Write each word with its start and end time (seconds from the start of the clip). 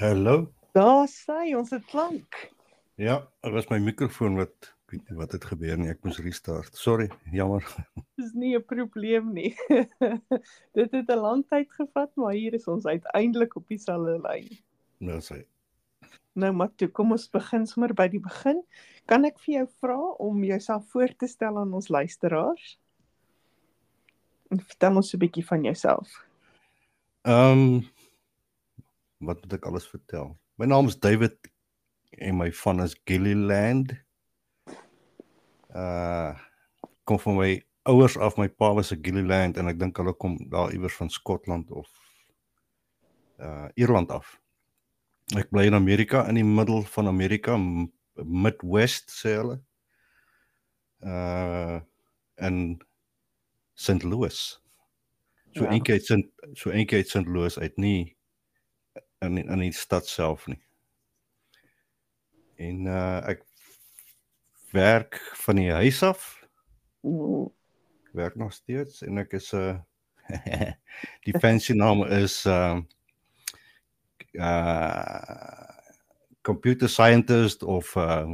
Hallo. 0.00 0.46
Daar 0.72 1.04
sê 1.12 1.50
ons 1.52 1.68
dit 1.68 1.82
klank. 1.90 2.36
Ja, 2.96 3.18
dit 3.44 3.52
was 3.52 3.66
my 3.68 3.76
mikrofoon 3.84 4.38
wat 4.38 4.54
ek 4.64 4.94
weet 4.94 5.10
nie 5.10 5.18
wat 5.18 5.34
het 5.36 5.44
gebeur 5.44 5.76
nie. 5.76 5.90
Ek 5.92 6.00
moes 6.08 6.22
restart. 6.24 6.72
Sorry, 6.72 7.10
jammer. 7.36 7.66
Dis 8.16 8.30
nie 8.32 8.54
'n 8.56 8.64
probleem 8.64 9.28
nie. 9.36 9.52
dit 10.78 10.96
het 10.96 11.12
'n 11.12 11.20
lang 11.20 11.44
tyd 11.52 11.68
gevat, 11.76 12.16
maar 12.16 12.32
hier 12.32 12.56
is 12.56 12.64
ons 12.64 12.88
uiteindelik 12.88 13.56
op 13.60 13.68
dieselfde 13.68 14.16
lyn. 14.24 14.48
Nou 15.04 15.20
sê. 15.20 15.44
Nou 16.32 16.52
maar 16.56 16.72
toe, 16.80 16.88
kom 16.88 17.12
ons 17.12 17.28
begin 17.28 17.66
sommer 17.66 17.92
by 17.92 18.08
die 18.08 18.24
begin. 18.24 18.64
Kan 19.04 19.28
ek 19.28 19.36
vir 19.44 19.54
jou 19.54 19.68
vra 19.84 20.00
om 20.16 20.44
jouself 20.44 20.88
voor 20.96 21.12
te 21.12 21.28
stel 21.28 21.58
aan 21.60 21.76
ons 21.76 21.92
luisteraars? 21.92 22.78
En 24.48 24.64
vertel 24.64 24.96
ons 24.96 25.12
'n 25.12 25.18
bietjie 25.28 25.44
van 25.44 25.62
jouself. 25.62 26.08
Ehm 27.28 27.52
um, 27.52 27.99
wat 29.20 29.40
moet 29.42 29.56
ek 29.58 29.66
alles 29.68 29.88
vertel? 29.88 30.32
My 30.56 30.66
naam 30.68 30.88
is 30.88 30.98
David 30.98 31.36
en 32.18 32.38
my 32.40 32.50
van 32.62 32.82
is 32.84 32.96
Gilliland. 33.04 33.92
Uh 35.70 36.36
kom 37.04 37.18
van 37.18 37.36
my 37.36 37.64
ouers 37.90 38.14
af, 38.16 38.36
my 38.38 38.48
pa 38.48 38.72
was 38.74 38.92
'n 38.92 39.02
Gilliland 39.02 39.56
en 39.56 39.68
ek 39.68 39.78
dink 39.78 39.96
hulle 39.96 40.14
kom 40.14 40.36
daar 40.50 40.72
iewers 40.72 40.94
van 40.96 41.10
Skotland 41.10 41.70
of 41.70 41.88
uh 43.38 43.68
Ierland 43.74 44.10
af. 44.10 44.38
Ek 45.36 45.50
bly 45.50 45.66
in 45.66 45.74
Amerika 45.74 46.26
in 46.28 46.34
die 46.34 46.44
middel 46.44 46.82
van 46.82 47.06
Amerika, 47.06 47.56
Midwest 48.14 49.10
sê 49.10 49.36
hulle. 49.40 49.60
Uh 51.00 51.80
in 52.40 52.80
St. 53.74 54.02
Louis. 54.02 54.60
So 55.52 55.64
ja. 55.64 55.70
eendag 55.70 55.88
uit 55.98 56.04
St. 56.04 56.28
so 56.52 56.70
eendag 56.70 56.96
uit 56.96 57.08
St. 57.08 57.26
Louis 57.26 57.58
uit 57.58 57.76
nie 57.76 58.16
in 59.20 59.36
in 59.36 59.58
die 59.58 59.72
stad 59.72 60.06
self 60.08 60.46
nie. 60.46 60.60
En 62.56 62.84
uh 62.88 63.20
ek 63.28 63.44
werk 64.72 65.18
van 65.42 65.60
die 65.60 65.70
huis 65.72 66.02
af. 66.02 66.28
Ek 67.04 68.14
werk 68.16 68.36
nog 68.40 68.52
steeds 68.52 69.02
en 69.04 69.20
ek 69.20 69.36
is 69.36 69.52
'n 69.52 69.76
uh, 69.76 69.76
die 71.26 71.36
fancy 71.38 71.76
naam 71.76 72.04
is 72.06 72.44
uh 72.46 72.80
uh 74.32 75.68
computer 76.42 76.88
scientist 76.88 77.62
of 77.62 77.96
uh 77.96 78.32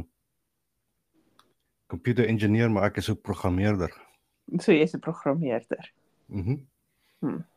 computer 1.87 2.27
engineer 2.27 2.71
maar 2.71 2.91
ek 2.91 3.03
is 3.03 3.09
ook 3.09 3.21
programmeerder. 3.21 3.91
So 4.63 4.71
jy's 4.71 4.95
'n 4.95 5.03
programmeerder. 5.03 5.91
Mhm. 6.25 6.63
Mm 7.19 7.29
hm. 7.29 7.56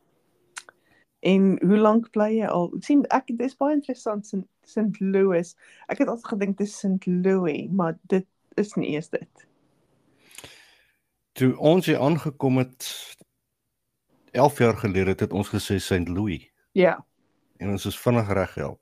En 1.21 1.59
hoe 1.67 1.77
lank 1.77 2.11
bly 2.11 2.31
jy 2.39 2.49
al? 2.49 2.71
sien 2.81 3.03
ek 3.13 3.29
dis 3.37 3.57
baie 3.61 3.77
interessant 3.77 4.33
in 4.33 4.47
St. 4.65 5.01
Louis. 5.01 5.55
Ek 5.93 6.01
het 6.01 6.09
altyd 6.09 6.33
gedink 6.33 6.59
dit 6.59 6.67
is 6.67 6.77
St. 6.79 7.07
Louis, 7.07 7.69
maar 7.69 7.99
dit 8.09 8.27
is 8.61 8.73
nie 8.81 8.95
eers 8.95 9.11
dit. 9.13 9.47
Toe 11.37 11.53
ons 11.57 11.87
hier 11.87 12.01
aangekom 12.01 12.59
het 12.63 12.89
11 14.33 14.59
jaar 14.59 14.77
gelede 14.77 15.15
het 15.19 15.33
ons 15.33 15.53
gesê 15.53 15.77
St. 15.79 16.09
Louis. 16.09 16.49
Ja. 16.73 16.97
En 17.61 17.71
ons 17.71 17.87
is 17.87 17.99
vinnig 18.01 18.33
reg 18.33 18.55
help. 18.55 18.81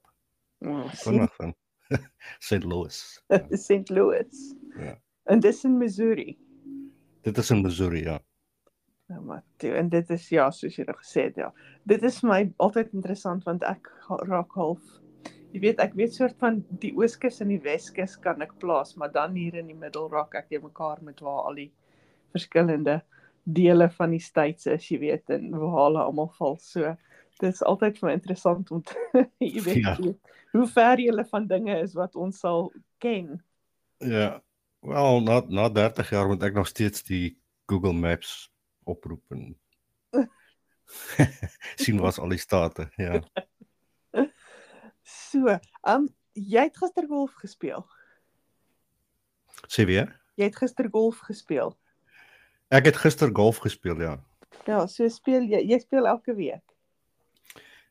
Oh, 0.58 0.86
vinnig 1.02 1.34
van 1.34 1.54
St. 2.48 2.64
Louis. 2.64 3.22
St. 3.66 3.90
Louis. 3.90 4.54
Ja. 4.78 4.94
En 5.24 5.40
dis 5.40 5.64
in 5.64 5.78
Missouri. 5.78 6.38
Dit 7.22 7.38
is 7.38 7.50
in 7.50 7.62
Missouri, 7.62 8.02
ja. 8.02 8.20
Nou 9.08 9.22
maar 9.24 9.42
toe 9.56 9.72
en 9.78 9.88
dit 9.88 10.10
is 10.10 10.28
ja, 10.28 10.50
soos 10.52 10.76
jy 10.76 10.84
gesê 10.88 11.28
het, 11.30 11.36
ja. 11.40 11.52
Dit 11.88 12.02
is 12.04 12.20
my 12.22 12.42
altyd 12.56 12.92
interessant 12.92 13.46
want 13.48 13.64
ek 13.64 13.88
raak 14.28 14.52
half 14.56 14.98
jy 15.52 15.60
weet 15.62 15.80
ek 15.82 15.94
weet 15.96 16.14
soort 16.14 16.36
van 16.42 16.60
die 16.82 16.92
ooskus 16.96 17.40
en 17.42 17.52
die 17.52 17.62
weskus 17.64 18.16
kan 18.20 18.42
ek 18.44 18.56
plaas, 18.62 18.94
maar 19.00 19.12
dan 19.12 19.36
hier 19.38 19.56
in 19.60 19.70
die 19.70 19.78
middel 19.78 20.08
raak 20.12 20.36
ek 20.38 20.50
te 20.52 20.60
mekaar 20.62 21.00
met 21.04 21.22
waar 21.24 21.48
al 21.48 21.56
die 21.58 21.70
verskillende 22.36 23.00
dele 23.48 23.88
van 23.94 24.12
die 24.12 24.20
states 24.20 24.68
is, 24.68 24.90
jy 24.92 24.98
weet, 25.00 25.30
en 25.32 25.54
waar 25.56 25.78
hulle 25.86 26.02
almal 26.04 26.28
val. 26.36 26.58
So 26.60 26.92
dit 27.38 27.48
is 27.48 27.62
altyd 27.64 27.96
vir 28.00 28.08
my 28.08 28.16
interessant 28.18 28.72
om 28.74 28.82
jy 29.54 29.62
weet 29.64 29.84
ja. 29.86 29.94
hoe 30.52 30.66
ver 30.74 31.00
jy 31.00 31.24
van 31.30 31.46
dinge 31.48 31.78
is 31.80 31.96
wat 31.96 32.18
ons 32.18 32.42
sal 32.44 32.68
ken. 33.00 33.38
Ja. 34.04 34.42
Wel, 34.84 35.20
na 35.26 35.40
na 35.48 35.66
30 35.74 36.10
jaar 36.14 36.28
moet 36.30 36.44
ek 36.46 36.54
nog 36.54 36.68
steeds 36.70 37.02
die 37.08 37.38
Google 37.66 37.96
Maps 37.96 38.50
oproep 38.88 39.36
en 39.36 39.56
sien 41.82 42.00
wat 42.00 42.18
al 42.18 42.32
die 42.32 42.40
state, 42.42 42.88
ja. 42.96 43.20
So, 45.08 45.56
um 45.88 46.08
jy 46.36 46.68
het 46.68 46.76
gister 46.76 47.06
golf 47.08 47.32
gespeel. 47.40 47.84
Sê 49.72 49.84
weer? 49.88 50.12
Jy 50.38 50.50
het 50.50 50.56
gister 50.60 50.88
golf 50.92 51.20
gespeel. 51.26 51.72
Ek 52.68 52.90
het 52.90 53.00
gister 53.00 53.32
golf 53.34 53.60
gespeel, 53.64 54.00
ja. 54.04 54.18
Ja, 54.68 54.84
so 54.86 55.08
speel 55.08 55.48
jy 55.48 55.62
jy 55.64 55.78
speel 55.80 56.08
elke 56.08 56.36
week. 56.36 56.64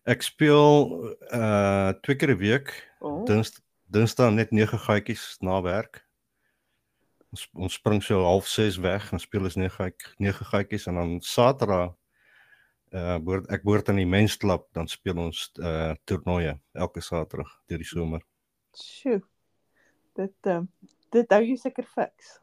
Ek 0.07 0.22
speel 0.24 1.16
uh 1.34 1.94
twee 2.06 2.16
keer 2.16 2.36
'n 2.36 2.41
week. 2.41 2.74
Oh. 3.02 3.25
Dins 3.25 3.57
Dinsdag 3.88 4.34
net 4.36 4.52
9 4.52 4.80
gaatjies 4.80 5.38
na 5.40 5.62
werk. 5.62 6.06
Ons 7.35 7.47
ons 7.53 7.73
spring 7.79 8.01
so 8.03 8.21
half 8.23 8.47
6 8.47 8.79
weg 8.83 9.11
en 9.11 9.19
speel 9.19 9.47
ons 9.49 9.57
9 9.59 9.89
9 10.23 10.49
gaatjies 10.51 10.88
en 10.88 10.99
dan 11.01 11.15
Saterdag 11.21 11.95
uh 12.95 13.17
behoort 13.19 13.49
ek 13.51 13.65
behoort 13.67 13.89
aan 13.91 13.99
die 13.99 14.07
mensklub 14.07 14.63
dan 14.75 14.88
speel 14.88 15.19
ons 15.19 15.49
uh 15.59 15.93
toernooie 16.07 16.55
elke 16.73 17.03
Saterdag 17.03 17.51
deur 17.67 17.83
die 17.83 17.89
somer. 17.89 18.23
Sjoe. 18.77 19.19
Dit 20.15 20.51
uh, 20.51 20.61
dit 21.13 21.35
hou 21.35 21.43
jy 21.43 21.57
seker 21.59 21.88
fiks. 21.91 22.38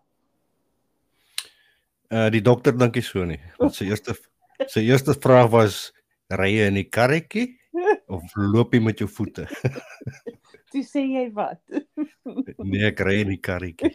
Uh 2.13 2.29
die 2.35 2.45
dokter 2.45 2.77
dink 2.77 3.01
nie 3.01 3.07
so 3.07 3.25
nie. 3.25 3.41
Want 3.59 3.79
sy 3.79 3.89
eerste 3.93 4.19
sy 4.69 4.85
eerste 4.85 5.17
vraag 5.17 5.49
was 5.55 5.89
ry 6.29 6.53
jy 6.53 6.69
in 6.69 6.83
die 6.83 6.89
karretjie 6.89 7.49
of 8.15 8.37
loop 8.37 8.75
jy 8.75 8.81
met 8.85 9.01
jou 9.03 9.09
voete? 9.11 9.47
Toe 10.73 10.83
sê 10.87 11.05
jy 11.17 11.29
wat? 11.37 11.61
nee, 12.65 12.85
ek 12.89 13.03
ry 13.07 13.21
in 13.23 13.35
die 13.35 13.41
karretjie. 13.43 13.93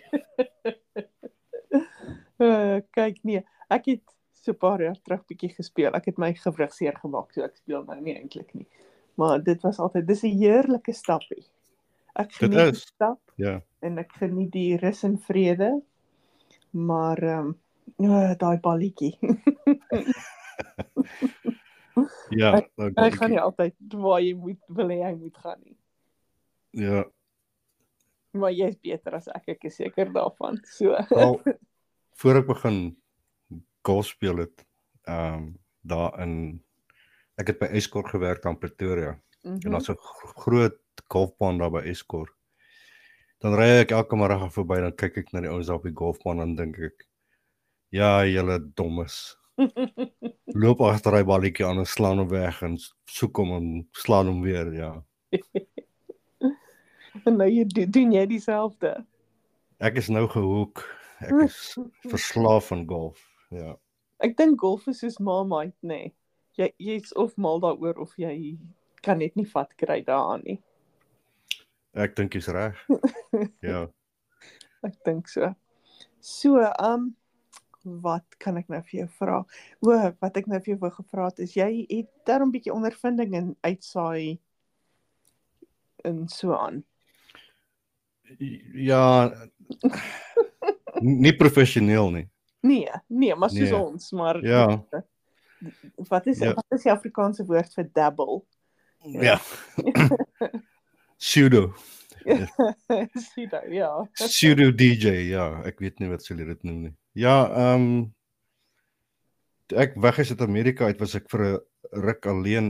uh, 2.40 2.80
kyk 2.98 3.22
nee, 3.28 3.44
ek 3.70 3.92
het 3.94 4.04
so 4.40 4.54
'n 4.54 4.60
paar 4.60 4.82
jaar 4.82 5.00
terug 5.04 5.26
bietjie 5.28 5.52
gespeel. 5.56 5.94
Ek 5.96 6.12
het 6.12 6.18
my 6.18 6.34
gewrig 6.34 6.74
seer 6.74 6.96
gemaak, 6.98 7.34
so 7.34 7.44
ek 7.44 7.58
speel 7.60 7.84
nou 7.84 8.00
nie 8.02 8.16
eintlik 8.16 8.54
nie. 8.56 8.68
Maar 9.20 9.44
dit 9.44 9.62
was 9.68 9.80
altyd 9.80 10.08
dis 10.08 10.24
'n 10.24 10.38
heerlike 10.40 10.94
stapie. 10.94 11.46
Ek 12.16 12.32
geniet 12.34 12.74
die 12.74 12.80
stap. 12.80 13.20
Ja. 13.36 13.62
En 13.82 13.98
ek 13.98 14.16
geniet 14.20 14.52
die 14.52 14.78
rus 14.78 15.04
en 15.04 15.18
vrede. 15.20 15.82
Maar 16.72 17.18
ehm 17.18 17.56
um, 17.98 18.10
oh, 18.10 18.32
daai 18.38 18.60
balletjie. 18.60 19.18
Ja, 22.32 22.54
ek, 22.58 22.70
ek 22.96 23.18
gaan 23.20 23.34
nie 23.34 23.42
altyd 23.42 23.76
waar 23.94 24.22
jy 24.22 24.34
moet 24.38 24.60
wil 24.68 24.92
hê 24.94 25.00
hy 25.04 25.14
moet 25.18 25.38
gaan 25.38 25.60
nie. 25.64 25.78
Ja. 26.86 27.04
Maar 28.38 28.54
jy 28.54 28.70
is 28.70 28.78
beter 28.78 29.18
as 29.18 29.28
ek, 29.34 29.56
ek 29.56 29.70
is 29.70 29.80
seker 29.82 30.12
daarvan. 30.14 30.60
So. 30.70 30.94
Al, 30.94 31.40
voor 32.22 32.42
ek 32.42 32.50
begin 32.52 32.80
golf 33.86 34.12
speel 34.12 34.46
het 34.46 34.66
ehm 35.10 35.36
um, 35.40 35.48
daar 35.90 36.20
in 36.22 36.34
ek 37.40 37.54
het 37.54 37.60
by 37.62 37.70
Escort 37.80 38.10
gewerk 38.12 38.46
aan 38.46 38.60
Pretoria. 38.60 39.16
Mm 39.42 39.54
-hmm. 39.54 39.60
En 39.66 39.72
daar's 39.72 39.90
'n 39.90 39.98
groot 40.36 40.78
golfbaan 41.08 41.58
daar 41.58 41.72
by 41.72 41.82
Escort. 41.88 42.34
Dan 43.40 43.56
ry 43.56 43.80
ek 43.80 43.92
elke 43.92 44.16
môre 44.16 44.52
verby 44.52 44.82
dan 44.84 44.96
kyk 44.96 45.18
ek 45.18 45.32
na 45.32 45.42
die 45.42 45.50
ouens 45.50 45.70
op 45.70 45.84
die 45.84 45.96
golfbaan 45.96 46.42
en 46.42 46.56
dink 46.56 46.78
ek 46.78 47.08
ja, 47.90 48.26
julle 48.26 48.60
dommes. 48.76 49.39
Loop 50.60 50.82
agter 50.82 51.16
daai 51.16 51.28
balletjie 51.28 51.66
aan 51.68 51.82
en 51.84 51.88
slaan 51.90 52.22
hom 52.22 52.30
weg 52.32 52.62
en 52.66 52.78
soek 53.10 53.42
hom 53.42 53.52
en 53.58 53.68
slaan 53.98 54.30
hom 54.32 54.42
weer, 54.46 54.72
ja. 54.74 54.92
en 57.28 57.38
nou 57.38 57.50
jy 57.50 57.66
doen 57.68 58.14
jy 58.16 58.26
dieselfde. 58.30 58.96
Ek 59.80 60.00
is 60.02 60.10
nou 60.12 60.26
gehoek. 60.32 60.84
Ek 61.24 61.36
is 61.46 61.60
verslaaf 62.12 62.72
aan 62.76 62.86
golf. 62.88 63.22
Ja. 63.56 63.76
Ek 64.24 64.36
dink 64.40 64.60
golf 64.60 64.88
is 64.92 65.04
soos 65.04 65.20
Marmite, 65.24 65.78
nê. 65.82 66.02
Nee. 66.10 66.16
Jy 66.60 66.68
jy's 66.84 67.14
of 67.16 67.38
mal 67.40 67.62
daaroor 67.64 68.02
of 68.04 68.18
jy 68.20 68.58
kan 69.06 69.22
net 69.22 69.38
nie 69.40 69.48
vat 69.48 69.72
kry 69.80 70.02
daaraan 70.04 70.44
nie. 70.44 70.58
Ek 71.96 72.18
dink 72.18 72.36
jy's 72.36 72.50
reg. 72.52 72.76
ja. 73.72 73.86
Ek 74.84 74.98
dink 75.08 75.32
so. 75.32 75.54
So, 76.20 76.60
um 76.84 77.14
wat 77.84 78.38
kan 78.38 78.58
ek 78.60 78.68
nou 78.72 78.82
vir 78.90 79.00
jou 79.00 79.08
vra? 79.20 79.40
O, 79.86 79.96
wat 80.20 80.38
ek 80.38 80.50
nou 80.52 80.60
vir 80.60 80.74
jou 80.74 80.80
wou 80.84 80.92
gevra 80.94 81.30
het 81.30 81.44
is 81.46 81.56
jy 81.58 81.86
het 81.90 82.10
daarom 82.28 82.52
bietjie 82.54 82.74
ondervinding 82.74 83.36
in 83.40 83.50
uitsaai 83.66 84.40
en 86.08 86.28
so 86.32 86.56
aan. 86.56 86.84
Ja. 88.74 89.32
nie 91.02 91.36
professioneel 91.36 92.12
nie. 92.12 92.28
Nee, 92.62 92.92
nee, 93.08 93.36
maar 93.36 93.50
soos 93.50 93.72
nee. 93.72 93.80
ons, 93.80 94.12
maar 94.12 94.44
Ja. 94.46 94.84
Wat 96.08 96.28
is 96.28 96.40
ja. 96.40 96.54
wat 96.54 96.66
is 96.70 96.86
die 96.88 96.92
Afrikaanse 96.92 97.44
woord 97.46 97.74
vir 97.76 97.90
dabble? 97.94 98.42
Ja. 99.04 99.40
Pseudo. 101.20 101.74
Nou, 103.52 103.74
ja. 103.74 104.10
Pseudo 104.14 104.72
DJ, 104.76 105.08
ja, 105.32 105.46
ek 105.66 105.80
weet 105.80 106.02
nie 106.02 106.10
wat 106.12 106.26
hulle 106.30 106.46
dit 106.52 106.66
noem 106.68 106.82
nie. 106.84 106.92
Ja, 107.20 107.50
ehm 107.52 107.82
um, 107.82 108.16
ek 109.76 109.98
weg 110.00 110.18
is 110.24 110.30
uit 110.32 110.42
Amerika 110.42 110.86
uit 110.88 111.00
was 111.04 111.16
ek 111.18 111.28
vir 111.30 111.42
'n 111.46 111.60
ruk 112.06 112.26
alleen 112.26 112.68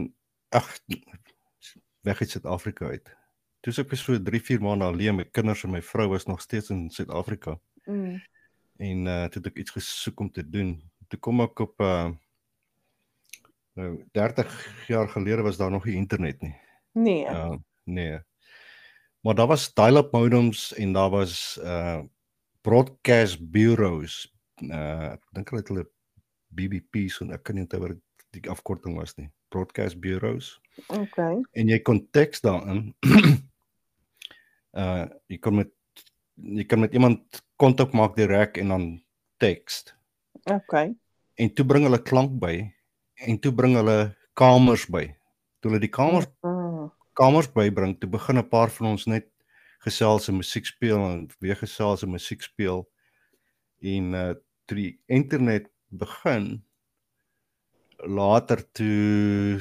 ag 0.49 0.67
weg 2.07 2.21
uit 2.21 2.29
Suid-Afrika 2.29 2.89
uit. 2.89 3.11
Toe 3.61 3.73
ek 3.77 3.91
was 3.93 4.01
so 4.03 4.17
3, 4.17 4.41
4 4.41 4.61
maande 4.61 4.85
alleen, 4.85 5.15
my 5.15 5.25
kinders 5.25 5.63
en 5.63 5.71
my 5.71 5.81
vrou 5.81 6.07
was 6.09 6.25
nog 6.25 6.41
steeds 6.41 6.69
in 6.69 6.89
Suid-Afrika. 6.89 7.59
Mm. 7.85 8.17
En 8.77 9.05
uh 9.05 9.27
toe 9.29 9.41
het 9.41 9.51
ek 9.51 9.61
iets 9.61 9.75
gesoek 9.77 10.19
om 10.19 10.31
te 10.31 10.49
doen. 10.49 10.81
Toe 11.07 11.19
kom 11.19 11.41
ek 11.45 11.59
op 11.59 11.81
uh 11.81 12.09
nou 13.77 14.05
30 14.11 14.87
jaar 14.87 15.09
gelede 15.09 15.45
was 15.45 15.57
daar 15.57 15.71
nog 15.71 15.85
nie 15.85 15.95
internet 15.95 16.41
nie. 16.41 16.55
Nee. 16.91 17.25
Uh 17.25 17.57
nee. 17.83 18.19
Maar 19.21 19.35
daar 19.35 19.47
was 19.47 19.73
dial-up 19.73 20.11
modems 20.11 20.73
en 20.73 20.93
daar 20.93 21.09
was 21.09 21.59
uh 21.61 22.01
broadcast 22.61 23.51
bureaus. 23.51 24.38
Uh 24.61 25.13
ek 25.15 25.23
dink 25.35 25.49
hulle 25.51 25.61
het 25.61 25.71
hulle 25.71 25.85
BBP's 26.55 27.19
en 27.21 27.31
ek 27.35 27.43
kan 27.43 27.55
nie 27.55 27.63
onthou 27.65 27.81
wat 27.83 27.97
die 28.35 28.49
afkorting 28.51 28.97
was 28.99 29.15
nie. 29.17 29.29
Broadcast 29.49 29.99
bureaus. 30.01 30.59
Okay. 30.87 31.41
En 31.53 31.67
jy 31.69 31.79
kon 31.81 32.01
teks 32.13 32.41
daarin. 32.45 32.93
uh 34.77 35.05
jy 35.31 35.37
kon 35.41 35.55
met 35.61 35.71
jy 36.39 36.63
kan 36.69 36.79
met 36.79 36.93
iemand 36.95 37.41
kontak 37.59 37.93
maak 37.93 38.15
direk 38.15 38.57
en 38.61 38.67
dan 38.75 38.85
teks. 39.37 39.83
Okay. 40.45 40.93
En 41.35 41.53
toe 41.53 41.65
bring 41.65 41.83
hulle 41.87 42.01
klank 42.03 42.37
by 42.39 42.55
en 43.27 43.39
toe 43.39 43.51
bring 43.51 43.75
hulle 43.75 44.15
kamers 44.39 44.85
by. 44.91 45.07
Toe 45.59 45.71
hulle 45.71 45.83
die 45.83 45.91
kamers 45.91 46.27
Mm. 46.43 46.91
kamers 47.19 47.49
bybring, 47.51 47.97
toe 47.99 48.07
begin 48.09 48.37
'n 48.37 48.47
paar 48.49 48.69
van 48.71 48.87
ons 48.87 49.05
net 49.05 49.27
gesels 49.83 50.29
en 50.29 50.37
musiek 50.37 50.65
speel 50.65 50.97
en 50.97 51.27
weer 51.39 51.55
gesels 51.55 52.03
en 52.03 52.11
musiek 52.11 52.41
speel. 52.41 52.87
En 53.81 54.13
uh 54.13 54.33
toe 54.69 54.77
die 54.77 54.99
internet 55.09 55.69
begin 55.89 56.59
later 58.05 58.61
toe 58.77 59.57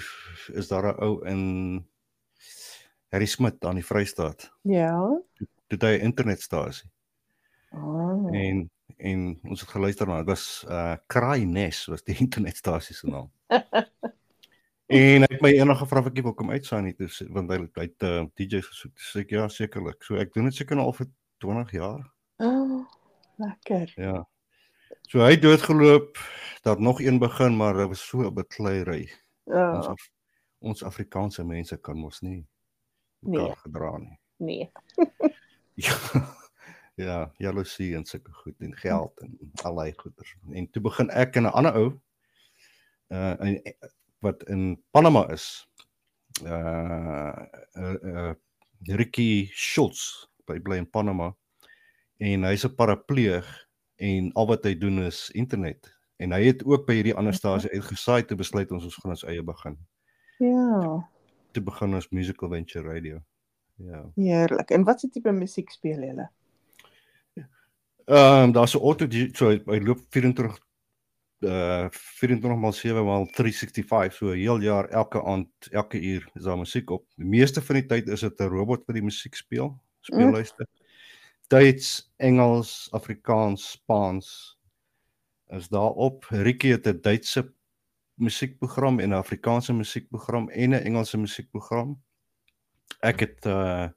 is 0.55 0.69
daar 0.69 0.93
'n 0.93 1.00
ou 1.02 1.25
in 1.26 1.43
Harry 3.08 3.26
Smit 3.26 3.64
aan 3.64 3.81
die 3.81 3.84
Vrystaat. 3.84 4.50
Ja. 4.62 4.93
Toe 5.69 5.78
hy 5.81 5.96
'n 5.99 6.05
internetstasie 6.12 6.90
Oh. 7.72 8.28
en 8.32 8.70
en 8.96 9.38
ons 9.44 9.60
het 9.60 9.69
geluister 9.70 10.06
na 10.08 10.16
dit 10.19 10.26
was 10.26 10.64
uh 10.69 10.96
Kraai 11.06 11.44
Nes 11.44 11.84
was 11.87 12.02
die 12.02 12.16
internetstasie 12.25 12.94
se 12.96 13.06
naam. 13.06 13.31
en 14.87 15.22
ek 15.22 15.31
het 15.31 15.43
my 15.43 15.50
eendag 15.52 15.78
gevra 15.78 16.00
of 16.00 16.06
ek 16.06 16.22
wil 16.22 16.34
kom 16.34 16.50
uitsaai 16.50 16.82
nie 16.82 16.94
toe 16.96 17.08
want 17.28 17.50
hy 17.50 17.58
hy 17.76 17.82
het 17.84 18.02
uh, 18.02 18.25
DJ's 18.34 18.66
gesoek. 18.66 18.94
Toe 18.96 19.04
sê 19.04 19.20
ek 19.20 19.31
ja, 19.31 19.49
sekerlik. 19.49 20.02
So 20.04 20.16
ek 20.16 20.32
doen 20.32 20.44
dit 20.49 20.54
seker 20.54 20.78
al 20.78 20.93
vir 20.93 21.06
20 21.44 21.70
jaar. 21.72 22.12
Oh, 22.38 22.87
lekker. 23.37 23.93
Ja. 23.96 24.25
So 25.08 25.20
hy 25.25 25.37
doodgeloop. 25.38 26.19
Daar 26.62 26.81
nog 26.81 27.00
een 27.00 27.19
begin, 27.19 27.56
maar 27.56 27.75
dit 27.76 27.87
was 27.88 28.06
so 28.08 28.19
'n 28.23 28.35
bekleierery. 28.35 29.11
Ons 29.44 29.56
Ja. 29.56 29.90
af, 29.90 30.11
ons 30.58 30.82
Afrikaanse 30.82 31.44
mense 31.44 31.76
kan 31.81 31.96
mos 31.99 32.20
nie 32.20 32.46
Nee. 33.20 33.40
mekaar 33.40 33.56
gedra 33.56 33.99
nie. 33.99 34.19
Nee. 34.37 34.70
Ja. 35.75 35.96
Ja, 36.94 37.32
jaloesie 37.38 37.94
en 37.94 38.05
sulke 38.05 38.32
goed 38.32 38.55
en 38.61 38.76
geld 38.76 39.19
en 39.20 39.38
allerlei 39.62 39.93
goeders. 39.96 40.35
En 40.52 40.70
toe 40.70 40.82
begin 40.82 41.11
ek 41.11 41.37
en 41.37 41.43
'n 41.43 41.52
ander 41.52 41.75
ou 41.75 42.00
uh 43.08 43.37
in, 43.40 43.62
wat 44.20 44.43
in 44.49 44.82
Panama 44.90 45.29
is. 45.31 45.69
Uh 46.43 47.46
uh, 47.75 47.94
uh 48.02 48.35
Ricky 48.82 49.49
Schultz 49.52 50.26
by 50.46 50.58
bly 50.61 50.76
in 50.76 50.90
Panama 50.90 51.37
en 52.17 52.43
hy's 52.43 52.64
'n 52.64 52.75
parapleeg 52.75 53.68
en 53.99 54.33
al 54.39 54.47
wat 54.47 54.65
hy 54.65 54.75
doen 54.79 55.03
is 55.06 55.29
internet. 55.35 55.91
En 56.19 56.33
hy 56.35 56.43
het 56.49 56.65
ook 56.67 56.87
by 56.87 56.99
hierdie 56.99 57.15
ander 57.15 57.35
stasie 57.35 57.71
uitgesaai 57.71 58.25
te 58.27 58.39
besluit 58.39 58.73
ons 58.75 58.87
ons 58.89 58.99
gaan 59.03 59.15
ons 59.15 59.27
eie 59.31 59.43
begin. 59.43 59.77
Ja. 60.43 60.95
Toe 61.55 61.62
begin 61.62 61.95
ons 61.99 62.11
Musical 62.15 62.50
Venture 62.50 62.87
Radio. 62.87 63.21
Ja. 63.79 64.03
Heerlik. 64.15 64.71
En 64.75 64.85
wat 64.87 65.00
se 65.00 65.11
tipe 65.11 65.33
musiek 65.33 65.71
speel 65.71 66.03
julle? 66.03 66.31
Ehm 68.09 68.43
um, 68.43 68.53
daar's 68.53 68.75
'n 68.75 68.81
auto 68.81 69.06
so 69.35 69.50
hy, 69.50 69.79
loop 69.85 70.00
24 70.11 70.59
uh 71.41 71.87
24 71.91 72.59
maal 72.59 72.73
7 72.73 73.05
maal 73.05 73.27
365 73.27 74.15
so 74.15 74.33
'n 74.33 74.39
heel 74.39 74.61
jaar 74.61 74.89
elke 74.89 75.23
aand 75.25 75.49
elke 75.71 76.00
uur 76.00 76.31
is 76.35 76.43
daar 76.43 76.59
musiek 76.59 76.91
op. 76.91 77.05
Die 77.17 77.27
meeste 77.27 77.62
van 77.62 77.75
die 77.75 77.87
tyd 77.87 78.09
is 78.09 78.21
dit 78.21 78.41
'n 78.41 78.49
robot 78.49 78.87
wat 78.87 78.97
die 78.97 79.05
musiek 79.05 79.35
speel, 79.35 79.79
speellyste. 80.00 80.67
Duits, 81.49 82.12
Engels, 82.17 82.89
Afrikaans, 82.93 83.71
Spaans 83.71 84.59
is 85.47 85.69
daarop. 85.69 86.25
Ricky 86.29 86.69
het 86.69 86.87
'n 86.87 87.00
Duitse 87.00 87.53
musiekprogram 88.15 89.00
en 89.00 89.09
'n 89.09 89.12
Afrikaanse 89.12 89.73
musiekprogram 89.73 90.49
en 90.49 90.71
'n 90.71 90.85
Engelse 90.85 91.19
musiekprogram. 91.19 92.03
Ek 93.00 93.21
het 93.21 93.47
uh 93.47 93.89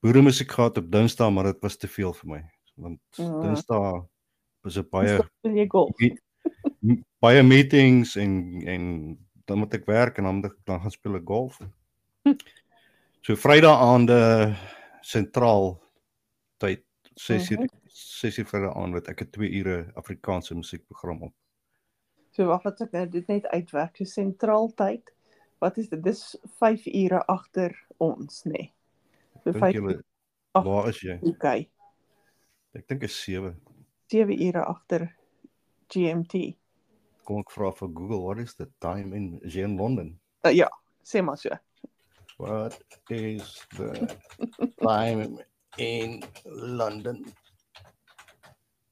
boere 0.00 0.22
musiek 0.22 0.50
gehad 0.50 0.78
op 0.78 0.90
Dinsdae, 0.92 1.30
maar 1.30 1.44
dit 1.44 1.60
was 1.60 1.76
te 1.76 1.88
veel 1.88 2.12
vir 2.12 2.28
my 2.28 2.50
want 2.74 3.00
Ja. 3.10 3.40
Dinsdae 3.40 4.06
was 4.62 4.76
'n 4.76 4.86
Baie 4.90 5.20
baie 7.20 7.42
meetings 7.42 8.16
en 8.16 8.62
en 8.64 8.84
dan 9.44 9.58
moet 9.58 9.74
ek 9.74 9.84
werk 9.84 10.18
en 10.18 10.24
dan 10.24 10.34
moet 10.34 10.44
ek 10.44 10.56
dan 10.64 10.80
gaan 10.80 10.90
speel 10.90 11.14
ek 11.14 11.26
golf. 11.26 11.58
So 13.22 13.36
Vrydag 13.36 13.80
aande 13.80 14.56
sentraal 15.00 15.89
tyd 17.14 17.40
6uur 17.40 17.58
Mhm. 17.58 17.66
6uur 17.90 18.46
Vrydag 18.46 18.76
aand 18.76 18.92
wat 18.94 19.08
ek 19.08 19.22
'n 19.22 19.30
2 19.30 19.50
ure 19.60 19.90
Afrikaanse 19.94 20.54
musiekprogram 20.54 21.22
op. 21.22 21.34
So 22.30 22.46
wag 22.46 22.62
wat 22.62 22.80
ek 22.80 22.92
nou 22.92 23.06
dit 23.08 23.26
net 23.28 23.46
uitwerk. 23.46 23.96
So 23.96 24.04
sentraal 24.04 24.72
tyd. 24.74 25.10
Wat 25.60 25.76
is 25.78 25.88
dit? 25.88 26.02
Dis 26.02 26.36
5 26.58 26.86
ure 26.86 27.26
agter 27.26 27.74
ons, 27.98 28.44
nê. 28.44 28.52
Nee. 28.52 28.72
So 29.44 29.52
Dink 29.52 29.64
5 29.64 29.74
julle 29.74 30.02
waar 30.52 30.88
is 30.88 31.00
jy? 31.00 31.18
Okay. 31.22 31.68
Ek 32.74 32.86
dink 32.88 33.02
is 33.02 33.22
7. 33.24 33.56
7 34.06 34.32
ure 34.46 34.64
agter 34.64 35.14
GMT. 35.88 36.56
Kom 37.24 37.40
ek 37.40 37.50
vra 37.50 37.70
vir 37.72 37.88
Google 37.88 38.20
what 38.22 38.38
is 38.38 38.54
the 38.54 38.68
time 38.80 39.12
in 39.16 39.40
is 39.42 39.54
jy 39.54 39.62
in 39.62 39.76
Londen? 39.76 40.18
Uh, 40.44 40.52
ja, 40.54 40.68
sê 41.04 41.22
maar 41.22 41.36
so. 41.36 41.50
What 42.38 42.80
is 43.10 43.66
the 43.76 44.16
time 44.80 45.38
in 45.76 46.22
London? 46.44 47.24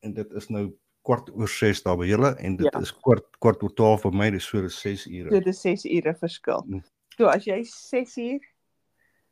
En 0.00 0.12
dit 0.14 0.32
is 0.32 0.48
nou 0.48 0.68
kwart 1.02 1.30
oor 1.34 1.48
6 1.48 1.82
daar 1.82 1.96
by 1.96 2.06
julle 2.06 2.34
en 2.36 2.56
dit 2.56 2.68
Ja. 2.72 2.80
is 2.80 2.92
kwart 3.00 3.26
kwart 3.40 3.62
oor 3.62 3.72
12 3.74 4.02
vir 4.02 4.12
my, 4.12 4.30
dis 4.30 4.44
so 4.44 4.60
dis 4.62 4.80
6 4.80 5.06
ure. 5.06 5.30
So 5.30 5.40
dis 5.40 5.60
6 5.60 5.84
ure 5.84 6.14
verskil. 6.14 6.62
Mm. 6.66 6.82
So 7.16 7.26
as 7.26 7.44
jy 7.44 7.62
6 7.64 8.16
uur 8.18 8.40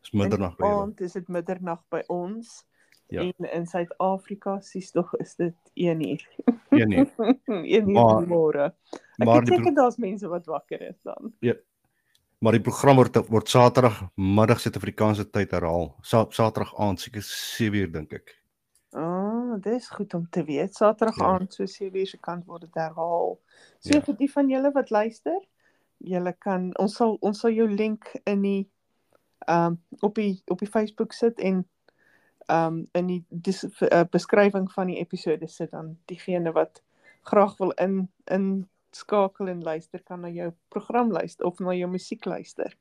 Dis 0.02 0.12
middernag 0.12 0.56
by 0.56 0.64
julle. 0.66 0.80
aand 0.82 1.00
is 1.00 1.12
dit 1.12 1.28
middernag 1.28 1.80
by 1.90 2.02
ons. 2.08 2.64
Ja. 3.08 3.20
En 3.22 3.46
in 3.52 3.66
Suid-Afrika 3.66 4.60
sies 4.60 4.90
tog 4.90 5.14
is 5.20 5.34
dit 5.36 5.54
1 5.74 6.00
uur. 6.08 6.28
Ja 6.70 6.84
nee. 6.84 7.06
1 7.46 7.88
uur 7.88 7.92
Maar- 7.94 8.18
in 8.22 8.26
die 8.26 8.34
môre. 8.34 8.72
Ek 9.18 9.46
seker 9.46 9.74
daar's 9.74 9.96
mense 9.96 10.28
wat 10.28 10.46
wakker 10.46 10.82
is 10.82 10.98
dan. 11.02 11.32
Maar 12.38 12.52
die 12.56 12.62
program 12.62 12.96
word 13.00 13.16
word 13.32 13.48
Saterdag 13.48 14.02
middag 14.14 14.60
Suid-Afrikaanse 14.60 15.24
tyd 15.32 15.54
herhaal. 15.56 15.94
Sa 16.02 16.26
Saterdag 16.30 16.74
aand 16.78 17.00
seker 17.00 17.24
7 17.24 17.80
uur 17.80 17.92
dink 17.92 18.12
ek. 18.18 18.34
Ah, 18.96 19.56
dis 19.60 19.88
goed 19.92 20.14
om 20.14 20.26
te 20.30 20.44
weet. 20.44 20.74
Saterdag 20.74 21.18
Ja. 21.18 21.32
aand 21.32 21.52
so 21.54 21.66
7 21.66 21.96
uur 21.98 22.06
se 22.06 22.18
kant 22.18 22.46
word 22.46 22.60
dit 22.60 22.74
herhaal. 22.74 23.38
So 23.80 23.94
Ja. 23.94 24.00
vir 24.00 24.16
die 24.16 24.32
van 24.32 24.48
julle 24.48 24.72
wat 24.72 24.90
luister, 24.90 25.40
julle 25.98 26.32
kan 26.38 26.72
ons 26.78 26.94
sal 26.96 27.16
ons 27.20 27.40
sal 27.40 27.50
jou 27.50 27.68
link 27.68 28.16
in 28.26 28.42
die 28.42 28.70
ehm 29.48 29.66
um, 29.66 29.80
op 30.00 30.14
die 30.14 30.42
op 30.46 30.58
die 30.58 30.68
Facebook 30.70 31.12
sit 31.12 31.38
en 31.40 31.64
ehm 32.48 32.66
um, 32.66 32.86
in 32.92 33.06
die 33.06 33.24
dis, 33.30 33.64
uh, 33.64 34.04
beskrywing 34.10 34.70
van 34.72 34.86
die 34.86 34.98
episode 35.00 35.46
sit 35.48 35.70
dan 35.70 35.96
diegene 36.06 36.52
wat 36.52 36.82
graag 37.22 37.56
wil 37.58 37.70
in 37.70 38.08
in 38.24 38.68
skakel 38.90 39.48
en 39.48 39.62
luister 39.62 40.02
kan 40.02 40.20
na 40.20 40.28
jou 40.28 40.52
program 40.68 41.10
luister 41.12 41.46
of 41.46 41.58
na 41.58 41.74
jou 41.74 41.88
musiek 41.90 42.24
luister. 42.24 42.76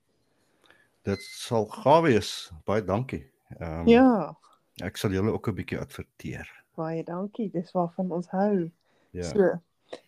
Dit 1.04 1.22
sal 1.22 1.66
gaaf 1.66 2.04
wees. 2.04 2.52
Baie 2.66 2.84
dankie. 2.84 3.26
Ehm 3.60 3.80
um, 3.82 3.88
Ja, 3.88 4.36
ek 4.84 4.98
sal 4.98 5.12
julle 5.12 5.32
ook 5.32 5.48
'n 5.48 5.56
bietjie 5.56 5.80
adverteer. 5.80 6.50
baie 6.76 7.04
dankie. 7.04 7.50
Dis 7.52 7.72
waarvan 7.72 8.12
ons 8.12 8.28
hou. 8.28 8.72
Ja. 9.12 9.24
So. 9.24 9.62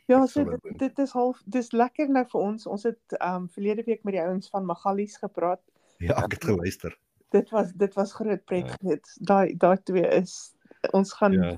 Ja, 0.08 0.25
so 0.25 0.44
dit 0.44 0.80
dit, 0.80 1.00
is 1.00 1.12
half 1.12 1.42
dis 1.46 1.72
lekker 1.72 2.10
nou 2.10 2.25
vir 2.25 2.42
ons. 2.42 2.66
Ons 2.68 2.84
het 2.84 3.00
ehm 3.20 3.36
um, 3.36 3.50
verlede 3.50 3.84
week 3.84 4.04
met 4.04 4.13
die 4.13 4.22
ouens 4.22 4.50
van 4.50 4.66
Magalies 4.66 5.18
gepraat. 5.18 5.62
Ja, 5.98 6.16
ek 6.24 6.32
het 6.32 6.44
geluister. 6.44 6.98
Dit 7.30 7.50
was 7.50 7.72
dit 7.74 7.94
was 7.94 8.13
groot 8.13 8.44
pret. 8.46 8.75
Dit 8.82 9.18
daai 9.22 9.56
daai 9.58 9.77
twee 9.84 10.08
is 10.08 10.54
ons 10.92 11.13
gaan 11.13 11.32
Ja. 11.34 11.58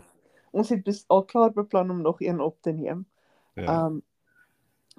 ons 0.51 0.69
het 0.69 0.83
bes, 0.83 1.03
al 1.07 1.25
klaar 1.25 1.51
beplan 1.53 1.89
om 1.91 2.01
nog 2.01 2.21
een 2.21 2.39
op 2.39 2.61
te 2.61 2.71
neem. 2.71 3.05
Ja. 3.53 3.63
Ehm 3.63 3.85
um, 3.85 4.01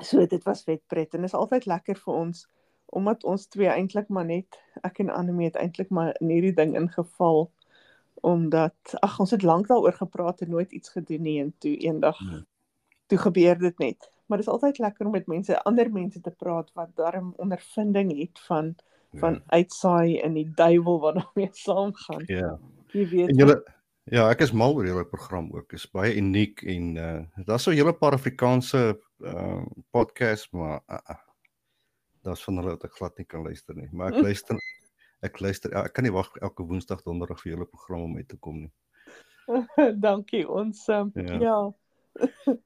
so 0.02 0.26
dit 0.26 0.44
was 0.44 0.62
vet 0.64 0.82
pret 0.86 1.14
en 1.14 1.24
is 1.24 1.34
altyd 1.34 1.66
lekker 1.66 1.96
vir 1.96 2.14
ons 2.14 2.46
omdat 2.86 3.24
ons 3.24 3.46
twee 3.46 3.68
eintlik 3.68 4.08
maar 4.08 4.24
net 4.26 4.58
ek 4.82 4.98
en 4.98 5.10
Annelie 5.10 5.46
het 5.46 5.56
eintlik 5.56 5.90
maar 5.90 6.14
in 6.20 6.28
hierdie 6.28 6.54
ding 6.54 6.76
ingeval 6.76 7.50
omdat 8.22 8.94
ag 9.00 9.18
ons 9.20 9.30
het 9.30 9.42
lank 9.42 9.68
daaroor 9.68 9.92
gepraat 9.96 10.40
en 10.40 10.50
nooit 10.50 10.72
iets 10.72 10.88
gedoen 10.92 11.22
nie 11.22 11.38
en 11.40 11.54
toe 11.58 11.76
eendag 11.76 12.18
Nee. 12.20 12.42
toe 13.06 13.18
gebeur 13.18 13.58
dit 13.58 13.78
net. 13.78 14.10
Maar 14.26 14.38
dit 14.38 14.46
is 14.46 14.52
altyd 14.52 14.78
lekker 14.78 15.06
om 15.06 15.12
met 15.12 15.26
mense, 15.26 15.62
ander 15.64 15.90
mense 15.92 16.20
te 16.20 16.30
praat 16.30 16.70
wat 16.74 16.90
darm 16.96 17.32
ondervinding 17.36 18.12
het 18.18 18.40
van 18.46 18.74
van 19.18 19.32
Ja. 19.34 19.40
uitsaai 19.46 20.20
in 20.22 20.34
die 20.34 20.50
duiwel 20.54 21.00
wat 21.00 21.14
daarmee 21.14 21.48
saamgaan. 21.66 22.22
Ja. 22.26 22.58
Jy 22.92 23.08
weet. 23.08 23.28
En 23.28 23.36
julle 23.36 23.64
ja, 24.04 24.28
ek 24.30 24.40
is 24.40 24.52
mal 24.52 24.74
oor 24.74 24.86
julle 24.86 25.04
program 25.04 25.50
ook. 25.52 25.72
Is 25.72 25.90
baie 25.90 26.14
uniek 26.16 26.62
en 26.62 26.96
uh 26.96 27.44
daar's 27.46 27.62
so 27.62 27.70
'n 27.70 27.74
hele 27.76 27.92
paar 27.92 28.12
Afrikaanse 28.12 29.00
uh 29.20 29.62
podcasts 29.90 30.50
maar 30.50 30.80
uh, 30.88 31.00
uh, 31.10 31.18
daar's 32.22 32.44
van 32.44 32.60
hulle 32.60 32.76
wat 32.76 32.84
ek 32.84 32.96
glad 32.98 33.18
nie 33.18 33.26
kan 33.26 33.44
luister 33.44 33.76
nie. 33.76 33.88
Maar 33.92 34.14
ek 34.14 34.22
luister 34.28 34.60
ek 35.20 35.40
luister 35.40 35.72
ja, 35.74 35.84
ek 35.84 35.94
kan 35.96 36.06
nie 36.06 36.14
wag 36.14 36.30
elke 36.40 36.64
woensdag 36.64 37.02
donderdag 37.04 37.40
vir 37.42 37.54
julle 37.54 37.68
program 37.68 38.08
om 38.08 38.16
uit 38.16 38.28
te 38.28 38.38
kom 38.40 38.62
nie. 38.64 38.72
Dankie 40.06 40.46
ons 40.48 40.86
um, 40.88 41.12
Ja. 41.14 41.40
ja. 41.40 41.60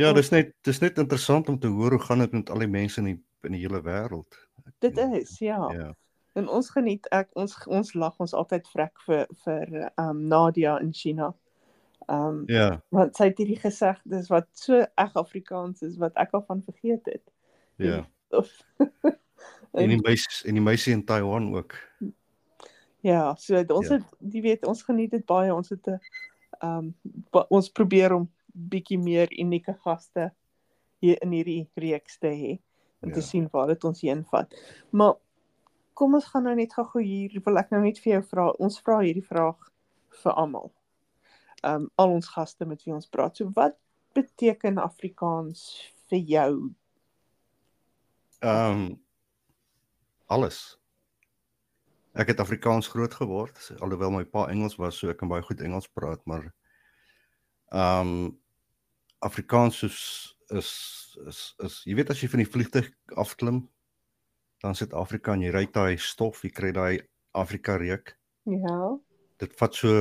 Ja, 0.00 0.12
dis 0.16 0.30
net 0.32 0.54
dis 0.64 0.78
net 0.80 0.96
interessant 0.98 1.50
om 1.52 1.58
te 1.60 1.68
hoor 1.68 1.92
hoe 1.92 2.00
gaan 2.00 2.22
dit 2.24 2.32
met 2.32 2.50
al 2.50 2.62
die 2.64 2.70
mense 2.70 3.00
in 3.02 3.10
die 3.10 3.18
in 3.44 3.52
die 3.52 3.60
hele 3.60 3.82
wêreld. 3.84 4.38
Dit 4.80 4.96
is 4.96 5.34
ja. 5.42 5.58
Ja. 5.76 5.90
En 6.32 6.48
ons 6.48 6.70
geniet 6.72 7.06
ek 7.12 7.28
ons 7.36 7.58
ons 7.68 7.92
lag 7.92 8.16
ons 8.22 8.32
altyd 8.32 8.68
vrek 8.72 9.02
vir 9.04 9.26
vir 9.44 9.74
um 10.00 10.22
Nadia 10.32 10.78
in 10.80 10.94
China. 10.96 11.34
Um 12.08 12.44
Ja, 12.48 12.80
want 12.90 13.16
sy 13.16 13.24
het 13.30 13.38
hierdie 13.38 13.58
gesegdes 13.60 14.28
wat 14.28 14.46
so 14.52 14.74
reg 14.98 15.14
Afrikaans 15.14 15.82
is 15.82 15.96
wat 15.96 16.12
ek 16.16 16.32
al 16.34 16.42
van 16.46 16.62
vergeet 16.62 17.04
het. 17.06 17.22
ja. 17.76 18.06
Of 18.30 18.48
En 19.74 19.88
die 19.88 20.00
meisie 20.02 20.42
en 20.48 20.54
die 20.54 20.62
meisie 20.62 20.92
in 20.92 21.04
Taiwan 21.04 21.54
ook. 21.54 21.74
ja, 23.00 23.34
so 23.34 23.56
ons 23.68 23.88
Ja. 23.88 23.94
het 23.98 24.32
jy 24.32 24.40
weet 24.42 24.66
ons 24.66 24.82
geniet 24.82 25.10
dit 25.10 25.24
baie. 25.26 25.54
Ons 25.54 25.68
het 25.70 25.86
'n 25.88 26.00
um 26.62 26.94
ba- 27.32 27.46
ons 27.50 27.68
probeer 27.70 28.12
om 28.14 28.30
bietjie 28.54 28.98
meer 28.98 29.28
unieke 29.40 29.74
gaste 29.84 30.32
hier 31.00 31.16
in 31.22 31.30
hierdie 31.32 31.68
reeks 31.76 32.18
te 32.18 32.26
hê 32.28 32.58
en 33.02 33.08
Ja. 33.08 33.14
te 33.14 33.20
sien 33.22 33.48
waar 33.52 33.66
dit 33.66 33.84
ons 33.84 34.00
heen 34.00 34.24
vat. 34.24 34.54
Maar 34.90 35.14
kom 35.94 36.14
ons 36.14 36.24
gaan 36.26 36.42
nou 36.44 36.54
net 36.54 36.72
gou-gou 36.72 37.02
hier 37.02 37.40
wil 37.44 37.58
ek 37.58 37.70
nou 37.70 37.82
net 37.82 37.98
vir 37.98 38.12
jou 38.12 38.22
vra. 38.22 38.50
Ons 38.58 38.80
vra 38.80 39.00
hierdie 39.00 39.24
vraag 39.26 39.56
vir 40.22 40.32
almal. 40.32 40.70
Um 41.62 41.88
al 41.94 42.16
ons 42.18 42.28
gaste 42.28 42.66
met 42.66 42.82
wie 42.84 42.94
ons 42.94 43.08
praat. 43.08 43.36
So 43.36 43.50
wat 43.54 43.78
beteken 44.16 44.78
Afrikaans 44.82 45.66
vir 46.10 46.18
jou? 46.18 46.52
Ehm 48.42 48.70
um, 48.70 48.86
alles. 50.26 50.78
Ek 52.12 52.32
het 52.32 52.40
Afrikaans 52.40 52.88
groot 52.88 53.14
geword, 53.14 53.58
alhoewel 53.80 54.10
my 54.12 54.24
pa 54.28 54.48
Engels 54.52 54.76
was, 54.76 54.98
so 54.98 55.08
ek 55.12 55.20
kan 55.20 55.30
baie 55.30 55.44
goed 55.44 55.62
Engels 55.64 55.88
praat, 55.88 56.24
maar 56.26 56.48
ehm 57.72 58.12
um, 58.12 58.40
Afrikaans 59.22 59.82
is 59.86 60.00
is 60.50 60.70
is 61.30 61.54
is 61.62 61.78
jy 61.86 61.94
weet 61.94 62.10
as 62.10 62.20
jy 62.20 62.28
van 62.32 62.42
die 62.42 62.50
vliegtuig 62.50 62.90
afklim, 63.22 63.62
dan 64.64 64.74
sit 64.74 64.92
Afrika 64.98 65.36
en 65.36 65.44
jy 65.46 65.52
ry 65.54 65.64
daai 65.70 65.96
stof, 65.96 66.42
jy 66.42 66.50
kry 66.50 66.72
daai 66.74 67.00
Afrika 67.38 67.78
reuk. 67.80 68.16
Ja. 68.50 68.80
Dit 69.38 69.54
vat 69.56 69.78
so 69.78 69.94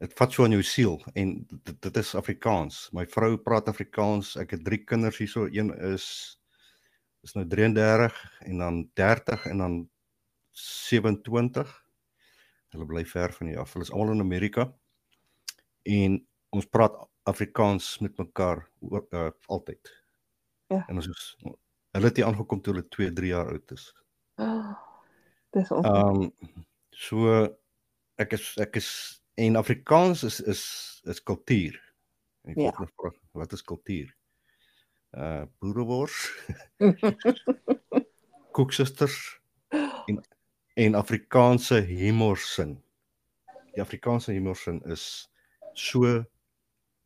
dit 0.00 0.16
vat 0.16 0.32
so 0.32 0.44
aan 0.46 0.54
jou 0.56 0.62
siel 0.64 0.96
en 1.12 1.32
dit, 1.50 1.76
dit 1.84 1.96
is 2.00 2.14
Afrikaans. 2.16 2.86
My 2.96 3.04
vrou 3.10 3.34
praat 3.44 3.68
Afrikaans. 3.68 4.32
Ek 4.40 4.54
het 4.56 4.64
3 4.64 4.84
kinders 4.88 5.20
hierso. 5.20 5.44
Een 5.52 5.74
is 5.92 6.06
is 7.20 7.34
nou 7.36 7.44
33 7.44 8.16
en 8.48 8.62
dan 8.62 8.76
30 8.96 9.44
en 9.50 9.58
dan 9.60 9.74
27. 10.56 11.74
Hulle 12.72 12.86
bly 12.86 13.04
ver 13.04 13.34
van 13.36 13.50
hier 13.50 13.60
af. 13.60 13.74
Hulle 13.74 13.84
is 13.84 13.92
almal 13.92 14.14
in 14.14 14.24
Amerika. 14.24 14.70
En 15.84 16.16
ons 16.56 16.66
praat 16.66 16.96
Afrikaans 17.28 17.98
met 18.00 18.16
mekaar 18.16 18.64
oor 18.80 19.04
uh, 19.10 19.28
altyd. 19.46 19.92
Ja. 20.72 20.84
En 20.88 20.96
ons 20.96 21.08
is 21.12 21.36
hulle 21.90 22.06
het 22.06 22.16
hier 22.16 22.26
aangekom 22.26 22.60
toe 22.62 22.72
hulle 22.72 22.88
2, 22.88 23.12
3 23.12 23.32
jaar 23.34 23.52
oud 23.52 23.72
is. 23.76 23.90
Oh, 24.40 24.72
dis 25.52 25.70
ons. 25.74 25.86
Ehm 25.86 26.24
um, 26.24 26.52
so 26.90 27.40
ek 28.20 28.32
is 28.36 28.52
ek 28.60 28.80
is 28.80 29.19
en 29.34 29.56
Afrikaans 29.56 30.22
is 30.22 30.40
is 30.40 30.62
is 31.04 31.22
kultuur. 31.22 31.76
En 32.42 32.54
die 32.54 32.62
Ja. 32.62 32.68
volgende 32.70 32.92
vraag, 32.96 33.14
wat 33.32 33.52
is 33.52 33.62
kultuur? 33.62 34.16
Uh 35.10 35.42
boerewors, 35.58 36.30
koeksusters 38.56 39.40
en 40.06 40.20
en 40.74 40.94
Afrikaanse 40.94 41.80
humorsin. 41.80 42.82
Die 43.74 43.82
Afrikaanse 43.82 44.32
humorsin 44.32 44.82
is 44.82 45.30
so 45.74 46.24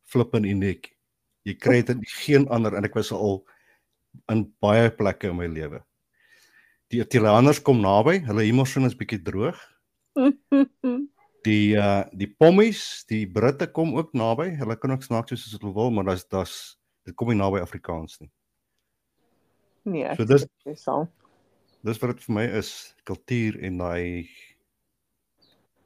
flippend 0.02 0.47
uniek. 0.47 0.90
Jy 1.43 1.54
kry 1.61 1.81
dit 1.83 1.97
in 1.97 2.04
geen 2.25 2.49
ander 2.49 2.75
en 2.76 2.85
ek 2.85 2.95
was 2.95 3.12
al 3.12 3.43
in 4.33 4.45
baie 4.62 4.90
plekke 4.95 5.28
in 5.33 5.37
my 5.37 5.47
lewe. 5.50 5.81
Die 6.93 7.00
Italianers 7.02 7.62
kom 7.62 7.81
naby, 7.83 8.21
hulle 8.28 8.45
humorsin 8.47 8.85
is 8.87 8.95
bietjie 8.97 9.23
droog. 9.25 9.59
Die 11.45 11.75
uh 11.77 12.05
die 12.13 12.29
pommies, 12.39 13.05
die 13.11 13.27
Britte 13.29 13.67
kom 13.71 13.95
ook 13.99 14.13
naby. 14.17 14.49
Hulle 14.57 14.77
kan 14.81 14.95
ook 14.95 15.03
snaaks 15.05 15.35
soos 15.35 15.59
hulle 15.61 15.75
wil, 15.77 15.91
maar 15.91 16.05
daar's 16.09 16.25
daar's 16.33 16.55
dit 17.05 17.15
kom 17.15 17.29
nie 17.29 17.37
naby 17.37 17.61
Afrikaans 17.61 18.19
nie. 18.21 18.31
nee, 19.85 20.15
So 20.17 20.25
dis- 20.25 20.47
is 20.65 20.83
saam. 20.83 21.11
Dis 21.85 21.99
wat 22.01 22.15
dit 22.17 22.25
vir 22.25 22.35
my 22.35 22.45
is, 22.59 22.95
kultuur 23.05 23.59
en 23.61 23.79
daai 23.79 24.29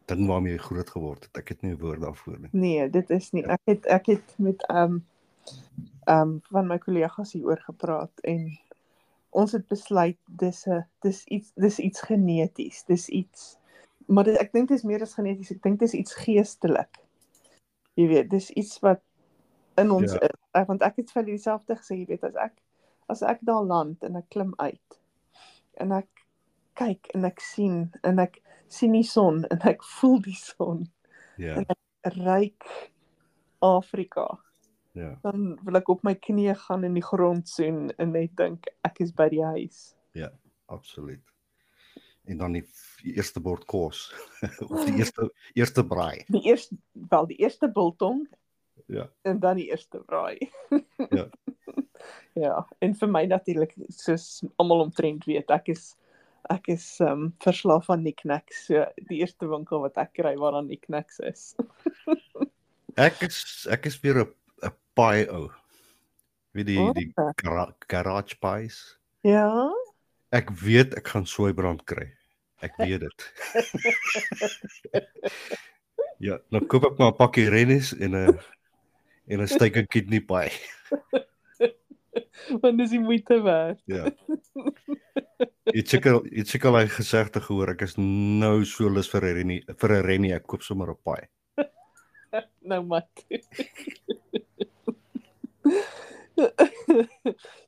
ding 0.07 0.27
waarmee 0.29 0.53
jy 0.55 0.59
groot 0.63 0.91
geword 0.95 1.25
het. 1.27 1.37
Ek 1.43 1.49
het 1.49 1.63
nie 1.63 1.73
'n 1.75 1.79
woord 1.81 2.01
daarvoor 2.01 2.39
nie. 2.39 2.49
Nee, 2.53 2.89
dit 2.91 3.11
is 3.11 3.33
nie. 3.33 3.45
Ek 3.45 3.61
het 3.67 3.87
ek 3.87 4.07
het 4.07 4.35
met 4.39 4.63
um 4.71 5.05
um 6.07 6.41
van 6.51 6.67
my 6.69 6.79
kollegas 6.79 7.33
hieroor 7.33 7.61
gepraat 7.67 8.13
en 8.23 8.59
ons 9.31 9.53
het 9.53 9.67
besluit 9.69 10.17
dis 10.27 10.67
'n 10.67 10.85
dis 11.03 11.25
iets 11.27 11.53
dis 11.57 11.79
iets 11.79 12.01
geneties. 12.01 12.85
Dis 12.87 13.09
iets 13.09 13.57
maar 14.09 14.25
dit, 14.25 14.37
ek 14.41 14.53
dink 14.53 14.69
dit 14.69 14.79
is 14.79 14.85
meer 14.85 15.03
as 15.05 15.15
geneties. 15.15 15.51
Ek 15.55 15.63
dink 15.63 15.79
dit 15.81 15.89
is 15.89 15.95
iets 15.95 16.15
geestelik. 16.15 16.99
Jy 17.99 18.07
weet, 18.09 18.31
dis 18.31 18.51
iets 18.57 18.79
wat 18.85 19.01
in 19.79 19.91
ons 19.95 20.13
Ja. 20.13 20.19
ja. 20.23 20.27
is. 20.29 20.41
Ek- 20.55 20.69
Want 20.69 20.83
ek 20.83 20.97
het 20.97 21.11
vir 21.15 21.25
dieselfde 21.25 21.77
gesê, 21.77 21.99
jy 22.03 22.07
weet, 22.07 22.25
as 22.25 22.37
ek 22.37 22.63
as 23.09 23.23
ek 23.23 23.39
daar 23.43 23.65
land 23.65 24.03
en 24.05 24.17
ek 24.17 24.29
klim 24.31 24.55
uit 24.59 24.99
en 25.81 25.93
ek 25.93 26.09
kyk 26.77 27.09
en 27.15 27.25
ek 27.25 27.41
sien 27.41 27.91
en 28.05 28.19
ek 28.19 28.41
sien 28.69 28.93
die 28.93 29.03
son 29.07 29.45
en 29.51 29.59
ek 29.65 29.83
voel 29.99 30.21
die 30.21 30.37
son 30.37 30.87
Ja. 31.39 31.63
ryk 32.05 32.65
Afrika. 33.63 34.39
Ja. 34.93 35.17
Dan 35.23 35.59
wil 35.65 35.77
ek 35.77 35.89
op 35.89 36.03
my 36.05 36.15
knieë 36.15 36.55
gaan 36.67 36.85
in 36.85 36.95
die 36.95 37.03
grond 37.03 37.49
soen 37.49 37.91
en 37.99 38.13
net 38.13 38.37
dink 38.37 38.67
ek 38.85 39.01
is 39.01 39.13
by 39.13 39.29
die 39.29 39.43
huis. 39.45 39.95
Absoluut. 40.69 41.23
En 42.29 42.37
dan 42.39 42.53
die, 42.59 42.65
eerste 43.15 43.41
bord 43.41 43.65
kos 43.71 44.09
of 44.73 44.85
die 44.85 44.97
eerste 45.01 45.29
eerste 45.55 45.85
braai. 45.87 46.25
Die 46.29 46.43
eerste 46.51 46.77
wel 47.09 47.27
die 47.31 47.39
eerste 47.45 47.69
biltong 47.71 48.27
Ja. 48.89 49.09
en 49.23 49.39
dan 49.41 49.57
die 49.61 49.69
eerste 49.71 49.99
braai. 50.07 50.39
Ja. 51.15 51.27
ja, 52.39 52.67
en 52.79 52.93
vir 52.95 53.09
my 53.11 53.25
natuurlik 53.27 53.73
soos 53.91 54.43
almal 54.61 54.85
omtrent 54.87 55.25
weet, 55.27 55.51
ek 55.51 55.71
is 55.75 55.97
ek 56.51 56.69
is 56.73 56.85
um 57.05 57.33
verslaaf 57.45 57.89
aan 57.91 58.05
knickknacks. 58.05 58.67
So 58.69 58.85
die 59.09 59.19
eerste 59.23 59.49
winkel 59.51 59.83
wat 59.83 59.99
ek 60.01 60.13
kry 60.21 60.35
waar 60.39 60.53
dan 60.59 60.69
knickknacks 60.71 61.19
is. 61.27 61.55
Ek 62.99 63.21
is 63.23 63.67
ek 63.71 63.87
is 63.87 63.99
weer 64.03 64.25
'n 64.25 64.31
'n 64.67 64.73
pie 64.99 65.27
ou. 65.31 65.49
Wie 66.53 66.65
die 66.67 66.79
O. 66.83 66.93
die 66.93 67.13
gara, 67.43 67.69
garage 67.87 68.35
pies. 68.43 68.99
Ja. 69.23 69.71
Ek 70.35 70.51
weet 70.51 70.95
ek 70.99 71.07
gaan 71.15 71.27
soeibrand 71.27 71.85
kry. 71.87 72.09
Ek 72.61 72.77
weet 72.77 73.01
dit. 73.01 73.33
ja, 76.27 76.39
dan 76.51 76.67
koop 76.67 76.85
ek 76.91 76.99
maar 76.99 77.13
'n 77.13 77.19
pakkie 77.19 77.49
rennies 77.53 77.93
en 77.95 78.17
'n 78.17 78.39
en 79.29 79.43
'n 79.43 79.49
steak 79.49 79.89
kidney 79.89 80.21
pie. 80.21 80.53
Want 82.63 82.79
dis 82.79 82.91
die 82.91 83.03
moeite 83.03 83.43
werd. 83.43 83.83
Ja. 83.87 84.11
Jy 85.71 85.83
chekel 85.85 86.25
jy 86.33 86.45
chekel 86.45 86.79
hy 86.79 86.87
gesegde 86.91 87.41
gehoor 87.45 87.71
ek 87.75 87.83
is 87.87 87.97
nou 87.99 88.65
so 88.65 88.89
lus 88.91 89.11
vir 89.13 89.23
'n 89.23 89.35
rennie 89.39 89.63
vir 89.69 89.91
'n 89.95 90.07
rennie 90.07 90.35
ek 90.35 90.47
koop 90.47 90.63
sommer 90.63 90.91
'n 90.91 90.97
pie. 91.05 91.29
Nou 92.69 92.85
maar. 92.85 93.09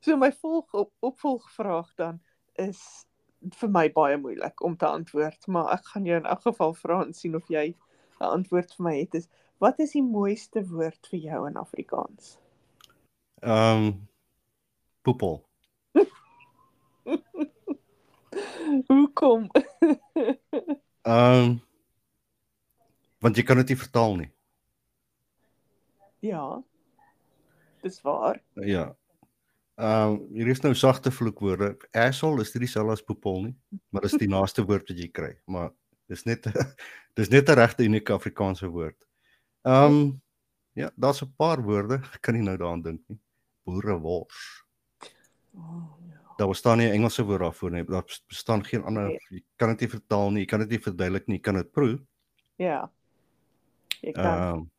so 0.04 0.16
my 0.16 0.32
volg 0.32 0.74
op 0.74 0.92
opvolgvraag 1.00 1.94
dan 1.96 2.20
is 2.54 3.06
vir 3.40 3.70
my 3.72 3.86
baie 3.92 4.16
moeilik 4.20 4.64
om 4.64 4.76
te 4.76 4.86
antwoord, 4.86 5.46
maar 5.46 5.72
ek 5.78 5.86
gaan 5.92 6.08
jou 6.08 6.18
in 6.20 6.26
elk 6.28 6.42
geval 6.42 6.74
vra 6.76 7.00
en 7.04 7.14
sien 7.16 7.36
of 7.36 7.48
jy 7.48 7.74
'n 8.20 8.24
antwoord 8.24 8.74
vir 8.76 8.84
my 8.84 8.98
het. 8.98 9.14
Is 9.14 9.28
wat 9.58 9.80
is 9.80 9.92
die 9.92 10.02
mooiste 10.02 10.68
woord 10.68 11.06
vir 11.10 11.20
jou 11.20 11.48
in 11.48 11.56
Afrikaans? 11.56 12.38
Ehm 13.40 13.86
um, 13.86 14.08
poepel. 15.02 15.44
Hoekom? 18.88 19.50
Ehm 21.02 21.44
um, 21.44 21.60
want 23.20 23.36
jy 23.36 23.42
kan 23.42 23.56
dit 23.56 23.68
nie 23.68 23.76
vertaal 23.76 24.16
nie. 24.16 24.30
Ja. 26.20 26.62
Dis 27.80 28.02
waar. 28.02 28.42
Ja. 28.54 28.96
Ehm 29.80 30.12
um, 30.12 30.16
hier 30.36 30.48
is 30.52 30.60
nou 30.60 30.74
sagte 30.76 31.10
vloekwoorde. 31.10 31.72
Asshole 31.96 32.42
is 32.44 32.50
nie 32.52 32.66
dieselfde 32.66 32.92
as 32.92 33.04
poepel 33.04 33.38
nie, 33.46 33.54
maar 33.88 34.04
dis 34.04 34.16
die 34.20 34.28
naaste 34.36 34.64
woord 34.68 34.90
wat 34.92 34.98
jy 35.00 35.08
kry, 35.08 35.30
maar 35.48 35.70
dis 36.12 36.26
net 36.28 36.44
dis 37.18 37.30
net 37.32 37.48
'n 37.48 37.56
regte 37.56 37.86
unieke 37.88 38.12
Afrikaanse 38.12 38.68
woord. 38.68 38.98
Ehm 39.64 39.94
um, 39.94 40.20
ja, 40.76 40.90
daar's 41.00 41.22
'n 41.24 41.32
paar 41.36 41.62
woorde, 41.64 42.02
ek 42.12 42.20
kan 42.20 42.36
nie 42.36 42.44
nou 42.44 42.56
daaraan 42.60 42.82
dink 42.82 43.00
nie. 43.08 43.18
Boerewors. 43.64 44.64
Oh, 45.56 45.96
ja. 46.08 46.20
Daar 46.36 46.52
bestaan 46.52 46.78
nie 46.78 46.88
'n 46.88 47.00
Engelse 47.00 47.24
woord 47.24 47.40
daarvoor 47.40 47.70
nie. 47.70 47.84
Daar 47.84 48.04
bestaan 48.28 48.64
geen 48.64 48.84
ander 48.84 49.08
Nee. 49.08 49.18
jy 49.30 49.42
kan 49.56 49.68
dit 49.68 49.80
nie 49.80 49.88
vertaal 49.96 50.30
nie, 50.30 50.40
jy 50.40 50.46
kan 50.46 50.60
dit 50.60 50.70
nie 50.70 50.84
verduidelik 50.84 51.26
nie, 51.26 51.36
jy 51.36 51.42
kan 51.42 51.54
dit 51.54 51.72
proe. 51.72 52.00
Ja. 52.56 52.90
Jy 54.02 54.12
kan. 54.12 54.24
Ehm 54.24 54.54
um, 54.54 54.70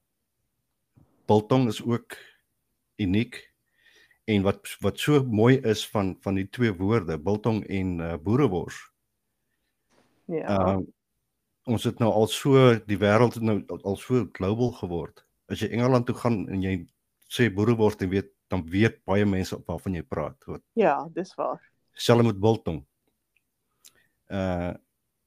biltong 1.25 1.67
is 1.67 1.81
ook 1.81 2.17
uniek 2.97 3.50
en 4.25 4.45
wat 4.45 4.77
wat 4.81 4.99
so 4.99 5.23
mooi 5.23 5.57
is 5.67 5.83
van 5.89 6.15
van 6.21 6.37
die 6.39 6.47
twee 6.49 6.73
woorde 6.77 7.17
biltong 7.19 7.63
en 7.67 7.99
uh, 7.99 8.15
boerewors. 8.21 8.79
ja. 10.25 10.47
Ehm 10.47 10.81
um, 10.81 10.89
ons 11.69 11.83
het 11.85 11.99
nou 12.01 12.09
al 12.09 12.25
so 12.27 12.57
die 12.89 12.97
wêreld 12.97 13.35
het 13.37 13.43
nou 13.45 13.59
al, 13.83 13.95
so 13.95 14.25
global 14.33 14.71
geword. 14.79 15.21
As 15.45 15.61
jy 15.61 15.67
Engeland 15.69 16.07
toe 16.09 16.15
gaan 16.17 16.47
en 16.49 16.63
jy 16.65 16.79
sê 17.29 17.51
boerewors 17.53 17.99
dan 17.99 18.09
weet 18.09 18.31
dan 18.49 18.63
weet 18.67 18.97
baie 19.05 19.25
mense 19.25 19.55
waarvan 19.67 19.99
jy 19.99 20.01
praat. 20.03 20.37
Wat 20.49 20.63
ja, 20.73 20.95
dis 21.13 21.35
waar. 21.37 21.61
selfs 21.93 22.25
met 22.25 22.39
biltong. 22.39 22.81
Uh 24.27 24.73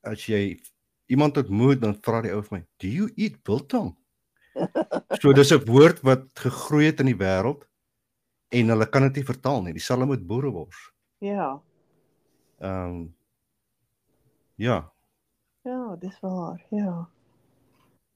as 0.05 0.27
jy 0.29 0.61
iemand 1.09 1.39
ontmoet 1.41 1.81
dan 1.81 1.95
vra 2.05 2.19
die 2.21 2.33
ou 2.35 2.43
vir 2.43 2.59
my, 2.59 2.65
"Do 2.77 2.89
you 2.89 3.07
eat 3.17 3.39
biltong?" 3.43 3.95
so 5.21 5.33
dis 5.33 5.53
'n 5.53 5.65
woord 5.65 6.03
wat 6.03 6.27
gegroei 6.35 6.91
het 6.91 7.01
in 7.01 7.07
die 7.15 7.21
wêreld 7.23 7.65
en 8.54 8.75
hulle 8.75 8.88
kan 8.88 9.06
dit 9.08 9.20
nie 9.20 9.28
vertaal 9.28 9.62
nie. 9.66 9.75
Dieselfde 9.76 10.06
met 10.06 10.26
boerewors. 10.26 10.88
Ja. 11.25 11.52
Ehm 12.62 12.96
um, 12.96 13.04
ja, 14.54 14.94
Ja, 15.64 15.96
dis 15.96 16.20
waar. 16.20 16.66
Ja. 16.68 17.08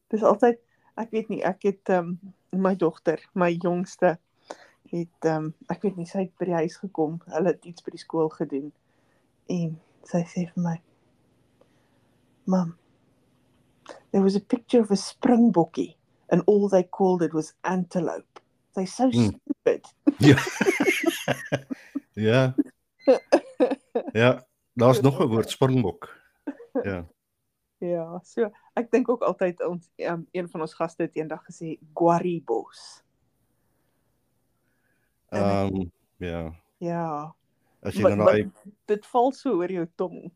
Dis 0.06 0.22
altyd 0.22 0.58
ek 1.00 1.14
weet 1.16 1.30
nie, 1.32 1.38
ek 1.48 1.62
het 1.64 1.88
ehm 1.88 2.10
um, 2.12 2.34
my 2.60 2.74
dogter, 2.76 3.22
my 3.32 3.48
jongste 3.54 4.18
het 4.90 5.24
ehm 5.24 5.46
um, 5.46 5.54
ek 5.72 5.86
weet 5.86 5.96
nie 5.96 6.08
sy 6.10 6.26
het 6.26 6.34
by 6.36 6.50
die 6.50 6.58
huis 6.58 6.76
gekom. 6.82 7.16
Hulle 7.32 7.54
het 7.54 7.64
iets 7.70 7.86
by 7.86 7.94
die 7.94 8.02
skool 8.02 8.28
gedoen. 8.34 8.66
En 9.48 9.78
sy 10.10 10.20
sê 10.28 10.44
vir 10.50 10.64
my: 10.66 10.74
"Mam, 12.44 12.74
there 14.10 14.24
was 14.26 14.36
a 14.36 14.44
picture 14.44 14.84
of 14.84 14.92
a 14.92 15.00
springbokkie 15.00 15.94
and 16.28 16.44
all 16.44 16.68
they 16.68 16.84
called 16.84 17.24
it 17.24 17.32
was 17.32 17.54
antelope." 17.62 18.37
They're 18.78 18.86
so 18.86 19.10
Hmm. 19.10 19.34
stupid. 19.34 19.82
ja. 20.22 20.36
ja. 22.28 22.54
Ja, 24.12 24.46
daar's 24.74 25.00
nog 25.00 25.18
'n 25.20 25.26
woord 25.26 25.50
springbok. 25.50 26.14
Ja. 26.82 27.06
Ja, 27.78 28.20
so 28.24 28.50
ek 28.74 28.90
dink 28.90 29.08
ook 29.08 29.22
altyd 29.22 29.62
ons 29.66 29.90
um, 29.96 30.26
een 30.32 30.48
van 30.48 30.60
ons 30.60 30.74
gaste 30.74 31.02
het 31.02 31.16
eendag 31.16 31.42
gesê 31.46 31.78
guaribos. 31.94 33.02
Ehm 35.28 35.74
um, 35.76 35.92
ja. 36.16 36.54
Ja. 36.78 37.34
As 37.82 37.94
jy 37.94 38.02
nou 38.02 38.16
wat- 38.16 38.26
daai 38.26 38.50
dit 38.86 39.06
val 39.06 39.32
so 39.32 39.56
oor 39.58 39.70
jou 39.70 39.86
tong. 39.94 40.30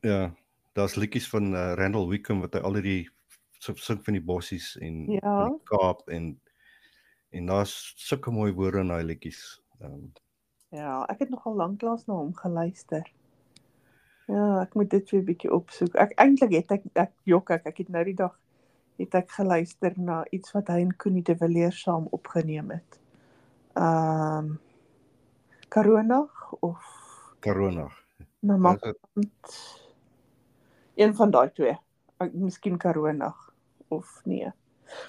ja, 0.00 0.34
daar's 0.74 0.94
liedjies 0.94 1.28
van 1.28 1.52
uh, 1.54 1.72
Randall 1.74 2.08
Wickham 2.08 2.40
wat 2.40 2.54
hy 2.54 2.60
al 2.60 2.72
die 2.82 3.10
so 3.58 3.74
sing 3.74 4.04
van 4.04 4.14
die 4.14 4.22
bossies 4.22 4.76
en 4.80 5.06
Ja. 5.10 5.48
die 5.48 5.60
Kaap 5.64 6.08
en 6.08 6.40
en 7.36 7.52
daar's 7.52 7.92
sulke 7.96 8.32
mooi 8.32 8.52
woorde 8.52 8.82
in 8.84 8.94
daai 8.94 9.04
liedjies. 9.04 9.42
Ehm 9.80 9.92
um, 9.92 10.06
Ja, 10.74 11.04
ek 11.08 11.20
het 11.22 11.30
nogal 11.30 11.54
lanklaas 11.56 12.06
na 12.08 12.16
hom 12.18 12.32
geluister. 12.34 13.06
Ja, 14.26 14.62
ek 14.64 14.74
moet 14.74 14.90
dit 14.90 15.10
weer 15.14 15.22
bietjie 15.24 15.52
opsoek. 15.54 15.94
Ek 15.94 16.16
eintlik 16.20 16.56
het 16.56 16.74
ek 16.74 16.86
ek 16.98 17.12
jok 17.30 17.52
ek, 17.54 17.68
ek 17.70 17.84
het 17.84 17.92
nou 17.94 18.02
die 18.08 18.16
dag 18.18 18.34
het 18.98 19.14
ek 19.14 19.30
geluister 19.36 19.94
na 20.00 20.24
iets 20.34 20.54
wat 20.56 20.72
hy 20.72 20.80
en 20.82 20.94
Koenie 20.98 21.22
de 21.22 21.36
Villiers 21.38 21.78
saam 21.86 22.08
opgeneem 22.16 22.74
het. 22.74 23.00
Ehm 23.78 24.52
um, 24.52 24.54
Karonag 25.68 26.52
of 26.60 26.82
na 28.40 28.58
Wat 28.58 28.84
is 28.84 28.94
Makant. 29.12 29.56
Een 30.94 31.14
van 31.14 31.30
daai 31.30 31.50
twee. 31.52 31.74
Ek 32.22 32.32
miskien 32.32 32.78
Karonag 32.78 33.52
of 33.88 34.20
nee. 34.24 34.50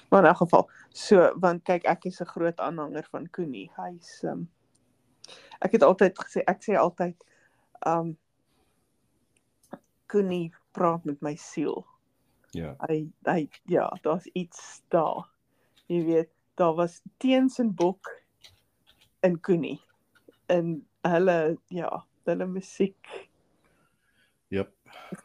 Maar 0.08 0.22
in 0.22 0.28
elk 0.28 0.36
geval, 0.36 0.70
so 0.88 1.32
want 1.40 1.64
kyk 1.64 1.84
ek 1.84 2.04
is 2.04 2.20
'n 2.20 2.32
groot 2.34 2.60
aanhanger 2.60 3.06
van 3.10 3.30
Koenie. 3.30 3.70
Hy's 3.76 4.22
ehm 4.22 4.32
um, 4.32 4.48
ek 5.60 5.72
het 5.72 5.82
altyd 5.82 6.18
gesê 6.18 6.42
ek 6.46 6.62
sê 6.62 6.76
altyd 6.76 7.24
ehm 7.86 7.98
um, 7.98 8.16
Koenie 10.08 10.52
praat 10.72 11.04
met 11.04 11.20
my 11.20 11.34
siel. 11.36 11.86
Ja. 12.56 12.74
Hy 12.88 13.08
hy 13.28 13.48
ja, 13.68 13.88
daar's 14.02 14.26
iets 14.32 14.82
daar. 14.88 15.28
Jy 15.86 16.04
weet, 16.04 16.30
daar 16.54 16.74
was 16.74 17.02
teens 17.16 17.58
en 17.58 17.74
bok 17.74 18.08
in 19.20 19.40
Koenie. 19.40 19.80
En 20.46 20.86
hulle 21.04 21.58
ja, 21.66 22.04
hulle 22.24 22.46
musiek 22.46 23.28
Jep. 24.48 24.72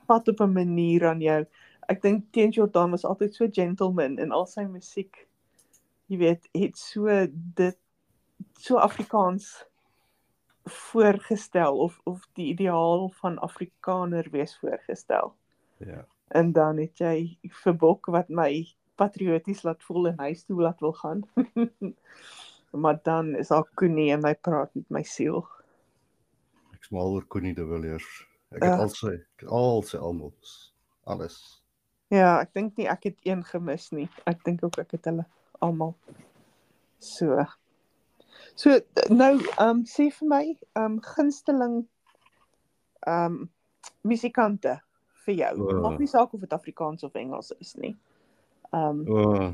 vat 0.07 0.27
op 0.27 0.39
'n 0.39 0.53
manier 0.53 1.07
aan 1.07 1.21
jou. 1.21 1.45
Ek 1.89 2.01
dink 2.01 2.31
Teens 2.31 2.55
Jordan 2.55 2.91
was 2.91 3.05
altyd 3.05 3.35
so 3.35 3.47
gentleman 3.51 4.17
en 4.19 4.31
al 4.31 4.45
sy 4.45 4.63
musiek 4.69 5.27
jy 6.11 6.17
weet, 6.19 6.47
het 6.53 6.77
so 6.77 7.07
dit 7.57 7.77
so 8.59 8.77
Afrikaans 8.77 9.63
voorgestel 10.69 11.77
of 11.83 11.99
of 12.07 12.23
die 12.37 12.51
ideaal 12.53 13.09
van 13.19 13.39
Afrikaner 13.39 14.27
wees 14.31 14.57
voorgestel. 14.59 15.33
Ja. 15.77 16.05
En 16.27 16.51
dan 16.51 16.77
het 16.77 16.99
jy 16.99 17.37
vir 17.63 17.75
Bok 17.77 18.05
wat 18.13 18.29
my 18.29 18.65
patrioties 18.95 19.63
laat 19.63 19.83
voel 19.83 20.07
en 20.11 20.19
huis 20.19 20.45
toe 20.45 20.61
laat 20.61 20.79
wil 20.79 20.93
gaan. 20.93 21.23
maar 22.83 22.99
dan 23.03 23.35
is 23.35 23.47
daar 23.47 23.67
Koenie 23.75 24.11
en 24.13 24.25
hy 24.25 24.33
praat 24.33 24.73
met 24.75 24.89
my 24.89 25.03
siel. 25.03 25.43
Ek's 26.73 26.89
mal 26.91 27.13
oor 27.13 27.27
Connie 27.27 27.53
de 27.53 27.65
Villiers. 27.67 28.27
Ek 28.53 28.63
het 28.63 28.71
Ja. 28.71 28.77
al 28.85 28.89
sy 28.89 29.13
ek 29.17 29.43
al 29.49 29.81
sy 29.83 29.97
albums. 29.97 30.73
Alles. 31.03 31.62
Ja, 32.11 32.39
ek 32.41 32.53
dink 32.53 32.77
nie 32.77 32.87
ek 32.91 33.07
het 33.09 33.17
een 33.27 33.43
gemis 33.47 33.89
nie. 33.91 34.07
Ek 34.29 34.43
dink 34.45 34.63
ook 34.63 34.77
ek 34.81 34.95
het 34.97 35.09
hulle 35.09 35.25
almal. 35.63 35.95
So. 36.99 37.45
So 38.55 38.79
nou, 39.09 39.35
ehm 39.39 39.69
um, 39.69 39.83
sê 39.89 40.09
vir 40.11 40.29
my, 40.29 40.43
ehm 40.75 40.97
um, 40.97 41.01
gunsteling 41.15 41.83
ehm 43.07 43.37
um, 43.39 43.51
musikante 44.01 44.77
vir 45.25 45.35
jou. 45.39 45.53
O. 45.63 45.81
Maak 45.85 45.99
nie 45.99 46.11
saak 46.11 46.33
of 46.33 46.43
dit 46.43 46.53
Afrikaans 46.53 47.03
of 47.03 47.15
Engels 47.15 47.53
is 47.59 47.75
nie. 47.75 47.95
Ehm 48.71 49.03
um, 49.03 49.07
oh, 49.07 49.49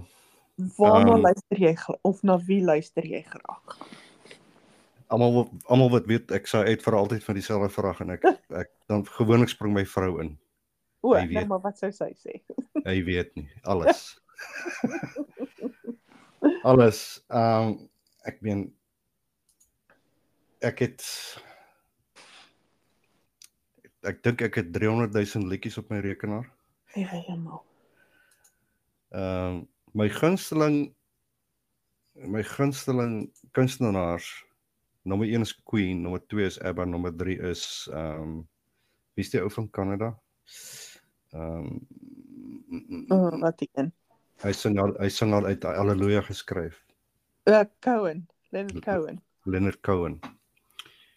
waarna 0.78 1.16
Ehm. 1.16 1.26
luister 1.30 1.66
jy 1.68 1.76
of 2.02 2.24
na 2.24 2.38
wie 2.48 2.64
luister 2.64 3.06
jy 3.06 3.24
graag? 3.24 3.80
almal 5.10 5.50
almal 5.66 5.90
wat 5.90 6.06
weet 6.06 6.32
ek 6.36 6.48
sê 6.50 6.62
uit 6.70 6.84
vir 6.86 6.96
altyd 6.98 7.24
van 7.26 7.38
dieselfde 7.38 7.70
vraag 7.74 8.04
en 8.06 8.14
ek 8.16 8.26
ek 8.62 8.72
dan 8.92 9.06
gewoonlik 9.18 9.52
spring 9.52 9.74
my 9.74 9.86
vrou 9.86 10.20
in. 10.24 10.36
O, 11.00 11.14
nee, 11.14 11.28
weet. 11.28 11.48
maar 11.48 11.62
wat 11.64 11.78
sou 11.80 11.92
sy 11.96 12.12
sê? 12.20 12.42
Hy 12.84 12.98
weet 13.08 13.32
nie 13.40 13.48
alles. 13.64 14.18
alles. 16.70 17.00
Ehm 17.28 17.72
um, 17.72 17.78
ek 18.28 18.42
meen 18.44 18.66
ek 20.60 20.84
het 20.84 21.06
ek 24.04 24.20
dink 24.28 24.44
ek 24.44 24.60
het 24.60 24.74
300 24.76 25.16
000 25.16 25.48
liedjies 25.48 25.80
op 25.80 25.88
my 25.92 26.02
rekenaar. 26.04 26.48
Ja, 26.96 27.08
heeltemal. 27.16 27.64
Ehm 29.16 29.64
um, 29.64 29.66
my 29.96 30.10
gunsteling 30.12 30.92
my 32.14 32.44
gunsteling 32.44 33.32
kunstenaars 33.58 34.28
nommer 35.02 35.28
1 35.28 35.42
is 35.42 35.56
Queen, 35.64 36.02
nommer 36.04 36.22
2 36.28 36.46
is 36.46 36.60
ABBA, 36.60 36.86
nommer 36.86 37.16
3 37.16 37.40
is 37.50 37.88
ehm 37.94 38.22
um, 38.22 38.40
wie 39.16 39.26
is 39.26 39.32
die 39.34 39.42
ou 39.42 39.50
van 39.52 39.68
Kanada? 39.76 40.14
Ehm 41.34 41.80
um, 43.10 43.40
wat 43.42 43.58
die 43.58 43.70
een. 43.74 43.94
hy 44.42 44.52
sing 44.56 44.80
al 44.80 44.94
hy 44.98 45.10
sing 45.14 45.34
al 45.34 45.46
uit 45.46 45.64
Halleluja 45.64 46.22
geskryf. 46.26 46.84
Uh, 47.50 47.66
Cohen, 47.80 48.28
Leonard 48.50 48.82
Cohen. 48.86 49.22
Leonard 49.44 49.82
Cohen. 49.82 50.20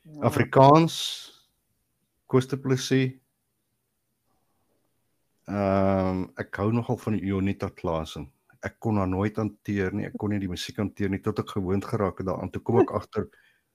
Ja. 0.03 0.21
Afrikaans 0.21 0.97
du 2.27 2.57
Plessis. 2.57 3.13
Ehm 5.45 6.09
um, 6.09 6.31
ek 6.37 6.57
hou 6.57 6.73
nogal 6.73 6.97
van 6.97 7.17
Jonita 7.19 7.69
Klasen. 7.69 8.29
Ek 8.63 8.77
kon 8.79 8.97
haar 8.97 9.09
nooit 9.09 9.37
hanteer 9.37 9.93
nie. 9.93 10.07
Ek 10.07 10.17
kon 10.19 10.31
nie 10.31 10.41
die 10.41 10.49
musiek 10.49 10.77
hanteer 10.77 11.11
nie 11.11 11.21
tot 11.21 11.39
ek 11.43 11.57
gewoond 11.57 11.85
geraak 11.85 12.21
het 12.21 12.29
daaraan. 12.29 12.51
Toe 12.51 12.63
kom 12.63 12.81
ek 12.81 12.93
agter 12.99 13.29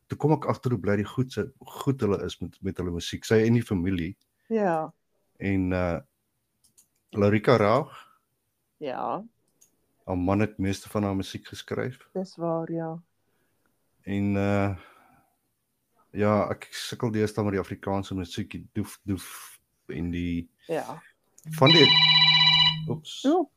toe 0.07 0.17
kom 0.17 0.31
ek 0.37 0.45
agter 0.47 0.71
hoe 0.71 0.79
bly 0.79 0.95
die 1.01 1.07
goed 1.07 1.33
se 1.33 1.43
goed 1.81 2.01
hulle 2.01 2.21
is 2.25 2.37
met 2.41 2.55
met 2.61 2.77
hulle 2.77 2.93
musiek. 2.95 3.25
Sy 3.25 3.41
en 3.47 3.57
die 3.57 3.65
familie. 3.65 4.13
Ja. 4.49 4.91
en 5.37 5.73
uh 5.73 5.97
Larika 7.11 7.55
Raag, 7.57 8.05
Ja, 8.77 9.23
haar 10.05 10.17
man 10.17 10.39
het 10.39 10.57
meeste 10.57 10.89
van 10.89 11.03
haar 11.03 11.15
musiek 11.15 11.47
geskryf 11.47 11.97
dis 12.13 12.35
waar 12.35 12.71
ja. 12.71 13.01
en 14.03 14.35
uh 14.35 14.77
ja, 16.17 16.47
ek 16.49 16.67
sukkel 16.71 17.11
deesdae 17.11 17.43
met 17.45 17.53
die 17.57 17.61
Afrikaanse 17.61 18.15
musiek, 18.15 18.49
die 18.51 18.63
doef 18.73 18.99
doef 19.05 19.59
en 19.87 20.11
die 20.11 20.49
Ja. 20.67 21.01
van 21.57 21.69
die 21.71 21.85
Oeps. 22.87 23.19
So, 23.21 23.49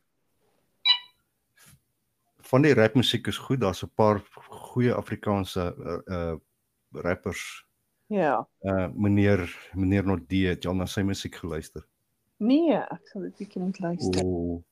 Van 2.50 2.62
die 2.62 2.74
rapmusiek 2.74 3.26
is 3.30 3.38
goed, 3.38 3.60
daar's 3.60 3.82
'n 3.84 3.90
paar 3.94 4.20
goeie 4.72 4.94
Afrikaanse 4.94 5.74
uh, 5.78 6.00
uh 6.06 6.36
rappers. 6.92 7.64
ja. 8.08 8.48
Uh 8.62 8.88
meneer 8.94 9.70
meneer 9.74 10.04
Nodee, 10.06 10.48
het 10.48 10.66
al 10.66 10.74
na 10.74 10.86
sy 10.86 11.02
musiek 11.02 11.34
geluister? 11.34 11.86
Nee, 12.40 12.72
ek 12.76 13.08
sal 13.12 13.22
dit 13.28 13.36
bietjie 13.42 13.60
moet 13.62 13.78
luister. 13.82 14.24
O. 14.24 14.62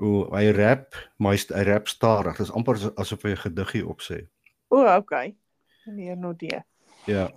O, 0.00 0.24
hy 0.32 0.46
rap, 0.56 0.94
maar 1.20 1.34
hy, 1.36 1.62
rap 1.66 1.88
stadig. 1.90 2.38
Dit 2.38 2.46
is 2.46 2.52
amper 2.56 2.74
as- 2.78 2.94
asof 2.96 3.22
hy 3.26 3.32
'n 3.34 3.36
gediggie 3.44 3.82
opsê. 3.86 4.28
O, 4.70 4.84
okay. 4.96 5.34
Meneer 5.86 6.16
Nodee. 6.16 6.62
Ja, 7.06 7.28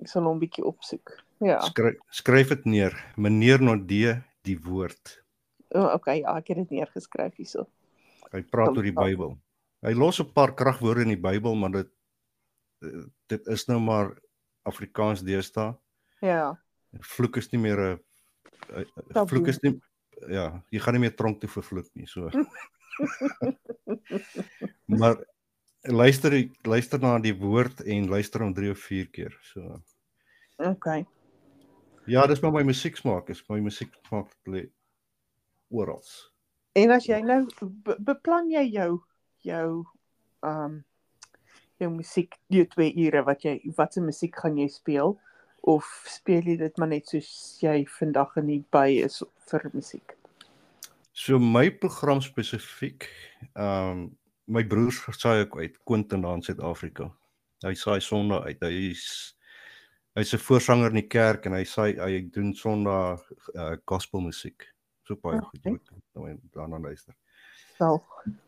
Ek 0.00 0.08
sal 0.08 0.24
hom 0.28 0.38
bietjie 0.38 0.64
opsoek. 0.64 1.22
Ja. 1.40 1.60
skryf 1.60 1.96
skryf 2.10 2.48
dit 2.48 2.64
neer. 2.66 2.92
Meneer 3.16 3.62
Nodee 3.62 4.22
die 4.42 4.58
woord. 4.60 5.22
O, 5.74 5.80
okay, 5.94 6.20
ja, 6.20 6.36
ek 6.36 6.48
het 6.48 6.56
dit 6.58 6.70
neergeskryf 6.70 7.34
hierso. 7.36 7.66
Hy 8.32 8.42
praat 8.42 8.68
Kom, 8.68 8.76
oor 8.76 8.82
die. 8.82 8.92
Bybel. 8.92 9.38
Hy 9.82 9.92
los 9.94 10.20
'n 10.20 10.32
paar 10.32 10.54
kragwoorde 10.54 11.02
in 11.02 11.08
die 11.08 11.16
Bybel, 11.20 11.54
maar 11.54 11.70
dit 11.70 11.88
dit 13.28 13.46
is 13.48 13.66
nou 13.68 13.80
maar 13.80 14.18
Afrikaans 14.64 15.22
deesdae. 15.22 15.74
Ja. 16.20 16.58
Vloek 17.00 17.36
is 17.36 17.50
nie 17.52 17.58
meer 17.60 17.78
'n 17.80 17.98
Taboe. 18.66 19.26
vloek 19.30 19.48
is 19.52 19.60
nie 19.62 19.76
ja, 20.32 20.46
jy 20.72 20.80
gaan 20.80 20.96
nie 20.96 21.04
meer 21.06 21.16
tronk 21.16 21.40
toe 21.42 21.50
vir 21.50 21.64
vloek 21.66 21.88
nie, 21.94 22.06
so. 22.08 22.30
maar 25.00 25.18
luister 25.92 26.34
luister 26.64 27.02
na 27.02 27.18
die 27.22 27.34
woord 27.36 27.82
en 27.84 28.08
luister 28.10 28.44
hom 28.44 28.54
3 28.56 28.72
of 28.72 28.80
4 28.88 29.12
keer. 29.12 29.36
So 29.52 29.80
Okay. 30.56 31.04
ja, 32.08 32.26
dis 32.26 32.40
maar 32.40 32.54
my 32.54 32.62
musieksmaak, 32.64 33.28
is 33.28 33.42
my 33.50 33.58
musieksmaak 33.60 34.30
lê 34.48 34.62
oral. 35.68 36.00
En 36.72 36.94
as 36.94 37.04
jy 37.08 37.20
nou 37.20 37.42
be, 37.60 37.96
beplan 38.00 38.48
jy 38.52 38.64
jou 38.72 38.90
jou 39.44 39.68
ehm 40.44 40.64
um, 40.64 40.84
jou 41.76 41.90
musiek 41.92 42.32
die 42.48 42.64
2 42.72 42.94
ure 43.04 43.20
wat 43.26 43.42
jy 43.44 43.58
wat 43.76 43.92
se 43.92 44.00
musiek 44.00 44.32
gaan 44.40 44.56
jy 44.56 44.68
speel 44.72 45.18
of 45.66 45.86
speel 46.06 46.42
jy 46.46 46.56
dit 46.60 46.78
maar 46.78 46.88
net 46.88 47.08
soos 47.10 47.58
jy 47.62 47.80
vandag 47.98 48.36
in 48.40 48.46
die 48.46 48.64
by 48.74 48.88
is 49.04 49.22
vir 49.50 49.70
musiek? 49.74 50.14
So 51.16 51.38
my 51.38 51.70
program 51.70 52.20
spesifiek, 52.20 53.08
ehm 53.54 53.90
um, 53.90 54.16
my 54.46 54.62
broer 54.62 54.92
saai 55.16 55.40
ook 55.42 55.56
uit 55.58 55.78
Quentin 55.84 56.22
daar 56.22 56.36
in 56.38 56.42
Suid-Afrika. 56.42 57.08
Hy 57.64 57.72
saai 57.74 58.00
Sondag 58.00 58.44
uit. 58.46 58.60
Hy's 58.62 59.34
hy's 60.14 60.32
'n 60.34 60.38
voorsanger 60.38 60.90
in 60.94 61.00
die 61.00 61.08
kerk 61.08 61.46
en 61.46 61.52
hy 61.52 61.64
saai 61.64 61.96
hy 61.98 62.20
doen 62.30 62.54
Sondag 62.54 63.20
uh, 63.54 63.76
gospel 63.86 64.20
musiek. 64.20 64.62
So 65.04 65.16
baie 65.16 65.40
goed. 65.40 65.60
Jy 65.64 65.70
Okay. 65.70 65.72
moet 65.72 65.90
nou 66.14 66.38
daarna 66.54 66.78
luister. 66.78 67.14
Wel, 67.78 68.02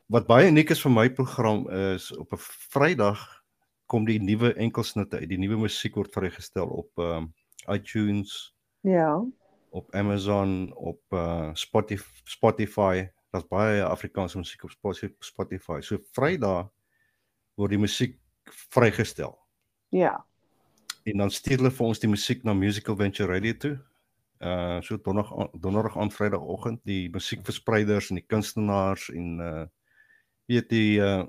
Wat 0.08 0.26
baie 0.26 0.48
uniek 0.48 0.70
is 0.70 0.80
vir 0.80 0.90
my 0.92 1.08
program 1.10 1.68
is 1.70 2.12
op 2.16 2.32
'n 2.32 2.38
Vrydag 2.70 3.37
kom 3.88 4.06
die 4.06 4.20
nuwe 4.20 4.52
enkelsnitte 4.60 5.22
uit. 5.22 5.28
Die 5.30 5.40
nuwe 5.40 5.62
musiek 5.64 5.96
word 5.96 6.12
vrygestel 6.14 6.68
op 6.68 7.02
ehm 7.02 7.28
um, 7.28 7.34
iTunes, 7.68 8.54
ja. 8.80 9.18
op 9.76 9.94
Amazon, 9.94 10.70
op 10.76 11.02
uh 11.12 11.50
Spotify, 11.52 12.22
Spotify. 12.24 13.08
Daar's 13.30 13.48
baie 13.48 13.82
Afrikaanse 13.84 14.38
musiek 14.40 14.62
op 14.64 14.72
Spotify-. 15.20 15.82
So 15.84 15.98
Vrydag 16.16 16.70
word 17.60 17.74
die 17.74 17.80
musiek 17.82 18.16
vrygestel. 18.72 19.34
Ja. 19.92 20.14
En 21.04 21.24
dan 21.24 21.30
stuur 21.30 21.58
hulle 21.58 21.72
vir 21.74 21.86
ons 21.86 22.00
die 22.00 22.08
musiek 22.08 22.44
na 22.44 22.54
Musical 22.56 22.96
Venture 22.96 23.32
Radio 23.32 23.56
toe. 23.64 23.74
Uh 24.38 24.78
so 24.86 24.96
donderdag 24.96 25.50
donderdag 25.60 25.98
aan 25.98 26.14
Vrydagoggend 26.14 26.80
die 26.88 27.10
musiekverspreiders 27.10 28.08
en 28.08 28.22
die 28.22 28.26
kunstenaars 28.26 29.10
en 29.10 29.28
uh 29.42 29.66
weet 30.46 30.68
die 30.72 31.00
uh 31.02 31.26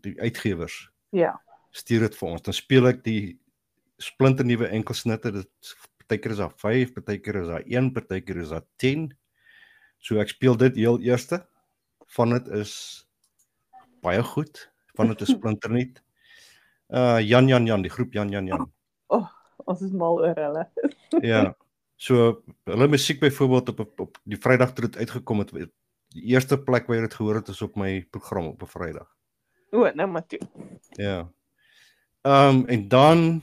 die 0.00 0.16
uitgewers 0.20 0.78
Ja. 1.10 1.40
stuur 1.70 2.00
dit 2.00 2.16
vir 2.18 2.28
ons. 2.28 2.42
Dan 2.42 2.54
speel 2.54 2.88
ek 2.90 3.04
die 3.04 3.38
splinter 4.02 4.46
nuwe 4.46 4.66
enkelsnitte. 4.74 5.30
Dit 5.32 5.74
partykeer 6.02 6.34
is 6.34 6.42
daar 6.42 6.54
5, 6.56 6.92
partykeer 6.96 7.42
is 7.42 7.50
daar 7.52 7.66
1, 7.66 7.92
partykeer 7.94 8.42
is 8.42 8.50
daar 8.54 8.66
10. 8.82 9.10
So 10.02 10.18
ek 10.22 10.32
speel 10.32 10.56
dit 10.56 10.80
heel 10.80 10.98
eerste. 11.06 11.44
Van 12.16 12.34
dit 12.34 12.48
is 12.58 12.74
baie 14.02 14.22
goed. 14.22 14.64
Van 14.98 15.12
dit 15.12 15.20
is 15.20 15.34
splinternuut. 15.36 16.02
Uh 16.90 17.20
Jan 17.22 17.46
Jan 17.46 17.66
Jan, 17.66 17.82
die 17.86 17.92
groep 17.92 18.12
Jan 18.12 18.32
Jan 18.34 18.46
Jan. 18.50 18.70
Ons 19.70 19.82
is 19.86 19.92
mal 19.94 20.18
oor 20.22 20.38
hulle. 20.38 20.66
Ja. 21.26 21.52
So 22.00 22.40
hulle 22.70 22.88
musiek 22.88 23.20
byvoorbeeld 23.20 23.68
op 23.74 24.00
op 24.00 24.18
die 24.24 24.38
Vrydag 24.40 24.72
toe 24.72 24.86
dit 24.88 24.96
uitgekom 25.02 25.42
het, 25.42 25.50
die 26.14 26.30
eerste 26.32 26.56
plek 26.58 26.86
waar 26.88 26.96
jy 26.96 27.08
dit 27.08 27.16
gehoor 27.18 27.40
het 27.42 27.50
is 27.52 27.60
op 27.62 27.76
my 27.76 28.06
program 28.10 28.46
op 28.54 28.62
'n 28.62 28.70
Vrydag. 28.70 29.08
O, 29.70 29.90
nou 29.94 30.08
maar 30.10 30.26
toe. 30.26 30.40
Ja. 30.98 31.30
Ehm 32.22 32.56
um, 32.56 32.66
en 32.66 32.88
dan 32.88 33.42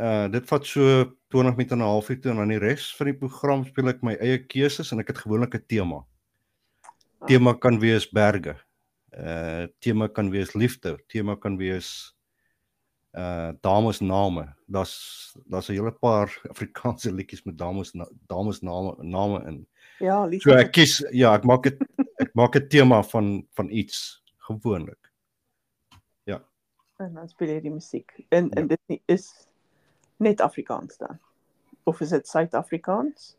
uh 0.00 0.26
dit 0.32 0.46
vat 0.48 0.66
so 0.66 1.04
20 1.28 1.56
minute 1.56 1.74
en 1.74 1.80
'n 1.80 1.90
halfuur 1.90 2.20
toe 2.20 2.30
en 2.30 2.36
dan 2.36 2.48
die 2.48 2.58
res 2.58 2.96
van 2.96 3.06
die 3.06 3.18
program 3.18 3.64
speel 3.64 3.88
ek 3.88 4.02
my 4.02 4.14
eie 4.14 4.38
keuses 4.46 4.92
en 4.92 5.00
ek 5.00 5.08
het 5.08 5.18
gewoonlik 5.18 5.54
'n 5.54 5.64
tema. 5.66 6.04
Tema 7.26 7.54
kan 7.54 7.78
wees 7.80 8.08
berge. 8.10 8.56
Uh 9.12 9.66
tema 9.78 10.08
kan 10.08 10.30
wees 10.30 10.54
liefde, 10.54 10.98
tema 11.08 11.36
kan 11.36 11.56
wees 11.56 12.14
uh 13.12 13.52
dames 13.60 14.00
name. 14.00 14.54
Daar's 14.66 15.36
daar's 15.46 15.68
'n 15.68 15.74
hele 15.74 15.92
paar 15.92 16.40
Afrikaanse 16.54 17.12
liedjies 17.12 17.44
met 17.44 17.58
dames 17.58 17.92
na, 17.92 18.08
dames 18.26 18.60
name 18.60 18.94
name 18.98 19.44
in. 19.46 19.66
Ja, 19.98 20.24
lief. 20.26 20.42
So 20.42 20.50
ek 20.50 20.72
kies 20.72 21.04
ja, 21.10 21.34
ek 21.34 21.44
maak 21.44 21.62
dit 21.62 21.78
ek 22.18 22.34
maak 22.34 22.56
'n 22.56 22.68
tema 22.68 23.02
van 23.02 23.46
van 23.54 23.70
iets 23.70 24.22
gewoonlik. 24.38 25.13
En 27.04 27.14
dan 27.14 27.28
speel 27.28 27.48
jy 27.54 27.60
die 27.60 27.70
musiek. 27.74 28.12
En 28.28 28.44
Ja. 28.44 28.60
en 28.60 28.66
dit 28.66 28.80
nie- 28.86 29.02
is 29.06 29.48
net 30.16 30.40
Afrikaans 30.40 30.96
dan. 30.96 31.18
Of 31.84 32.00
is 32.00 32.08
dit 32.10 32.28
Suid-Afrikaans? 32.28 33.36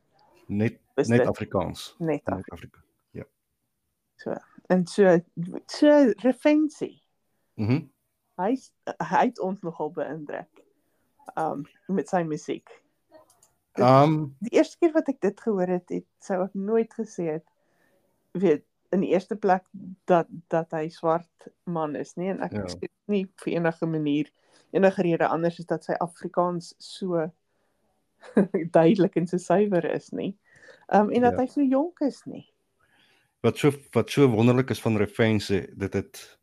Net 0.47 0.80
Is 0.95 1.08
net 1.08 1.19
dit 1.19 1.28
Afrikaans. 1.28 1.95
net 1.99 2.21
Afrikaans? 2.25 2.49
Afrika. 2.51 2.80
So. 4.17 4.34
En 4.69 4.86
so 4.88 5.19
so 5.67 6.12
Refensie. 6.23 7.01
Mhm. 7.56 7.71
Mm 7.73 7.89
Hy 8.38 8.58
hy 8.99 9.25
het 9.25 9.39
ons 9.39 9.62
nogal 9.62 9.91
beïndruk. 9.91 10.63
Um 11.38 11.65
met 11.88 12.10
sy 12.10 12.23
musiek. 12.23 12.69
Um, 13.80 14.36
Die 14.39 14.51
eerste 14.58 14.78
keer 14.78 14.91
wat 14.91 15.08
ek 15.08 15.21
dit 15.21 15.41
gehoor 15.41 15.67
het, 15.67 15.89
het 15.89 16.06
sou 16.19 16.43
ek 16.43 16.54
nooit 16.54 16.93
gesê 16.93 17.23
het 17.32 17.45
weet 18.32 18.63
in 18.95 19.03
die 19.03 19.12
eerste 19.13 19.36
plek 19.36 19.63
dat 20.10 20.27
dat 20.53 20.71
hy 20.75 20.88
swart 20.93 21.47
man 21.69 21.95
is 21.99 22.15
nie 22.15 22.29
en 22.34 22.41
ek 22.45 22.55
Ja. 22.55 22.63
ja. 22.65 22.73
sê 22.75 22.89
nie 23.12 23.25
vir 23.43 23.53
enige 23.60 23.86
manier 23.88 24.31
enige 24.75 25.01
rede 25.05 25.27
anders 25.27 25.60
is 25.60 25.67
dat 25.69 25.84
sy 25.86 25.93
Afrikaans 26.03 26.73
so 26.79 27.25
duidelik 28.77 29.15
en 29.19 29.27
so 29.27 29.38
suiwer 29.38 29.86
is 29.93 30.10
nie. 30.12 30.34
Um 30.93 31.10
en 31.12 31.21
dat 31.21 31.34
Ja. 31.38 31.39
hy 31.43 31.47
so 31.47 31.62
jonk 31.62 31.99
is 32.01 32.23
nie. 32.25 32.45
wat 33.45 33.58
so 33.62 33.69
wat 33.93 34.10
so 34.10 34.25
wonderlik 34.27 34.69
is 34.73 34.81
van 34.81 34.97
Refense, 34.97 35.60
dit 35.77 35.93
het 35.93 36.39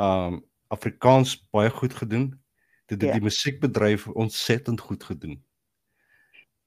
ehm 0.00 0.32
um, 0.34 0.44
Afrikaans 0.70 1.34
baie 1.50 1.70
goed 1.70 1.94
gedoen. 1.94 2.30
Dit 2.86 3.00
het 3.02 3.10
Ja. 3.10 3.12
die 3.18 3.22
musiekbedryf 3.22 4.06
ontsettend 4.08 4.80
goed 4.80 5.04
gedoen. 5.04 5.44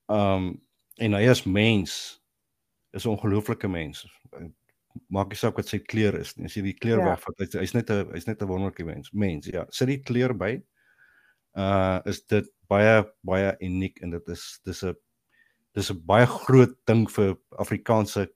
Ehm 0.06 0.44
um, 0.48 0.62
en 0.98 1.14
hy 1.14 1.28
as 1.30 1.44
mens 1.44 2.22
is 2.92 3.06
'n 3.06 3.10
ongelooflike 3.10 3.68
mens. 3.68 4.06
Maak 5.10 5.30
nie 5.30 5.38
saak 5.38 5.56
wat 5.58 5.68
sy 5.68 5.80
kleur 5.80 6.14
is 6.20 6.36
nie. 6.38 6.46
As 6.46 6.54
jy 6.56 6.62
die 6.64 6.74
kleur 6.78 7.00
Ja. 7.00 7.06
wegvat, 7.16 7.36
hy's 7.40 7.54
hy's 7.54 7.74
net 7.74 7.90
'n 7.90 8.12
hy's 8.14 8.28
net 8.28 8.42
'n 8.42 8.48
wonderlike 8.48 8.86
mens. 8.86 9.12
Mens, 9.14 9.46
ja. 9.48 9.66
Sit 9.72 9.88
die 9.88 10.02
kleur 10.04 10.34
by. 10.38 10.62
Uh 11.56 12.02
is 12.06 12.24
dit 12.26 12.46
baie 12.70 13.04
baie 13.24 13.56
uniek 13.62 14.02
en 14.02 14.12
dit 14.12 14.30
is 14.30 14.60
dis 14.66 14.84
'n 14.84 14.96
dis 15.74 15.90
'n 15.92 16.02
baie 16.06 16.26
groot 16.26 16.76
ding 16.86 17.08
vir 17.10 17.36
Afrikaanse 17.58 18.30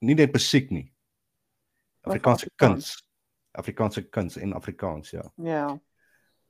nie 0.00 0.14
net 0.14 0.32
musiek 0.32 0.70
nie. 0.70 0.92
Afrikaanse 2.06 2.46
Afrikaans. 2.46 2.56
kuns. 2.56 3.02
Afrikaanse 3.58 4.02
kuns 4.10 4.36
en 4.36 4.52
Afrikaans, 4.52 5.10
ja. 5.10 5.22
Ja. 5.36 5.78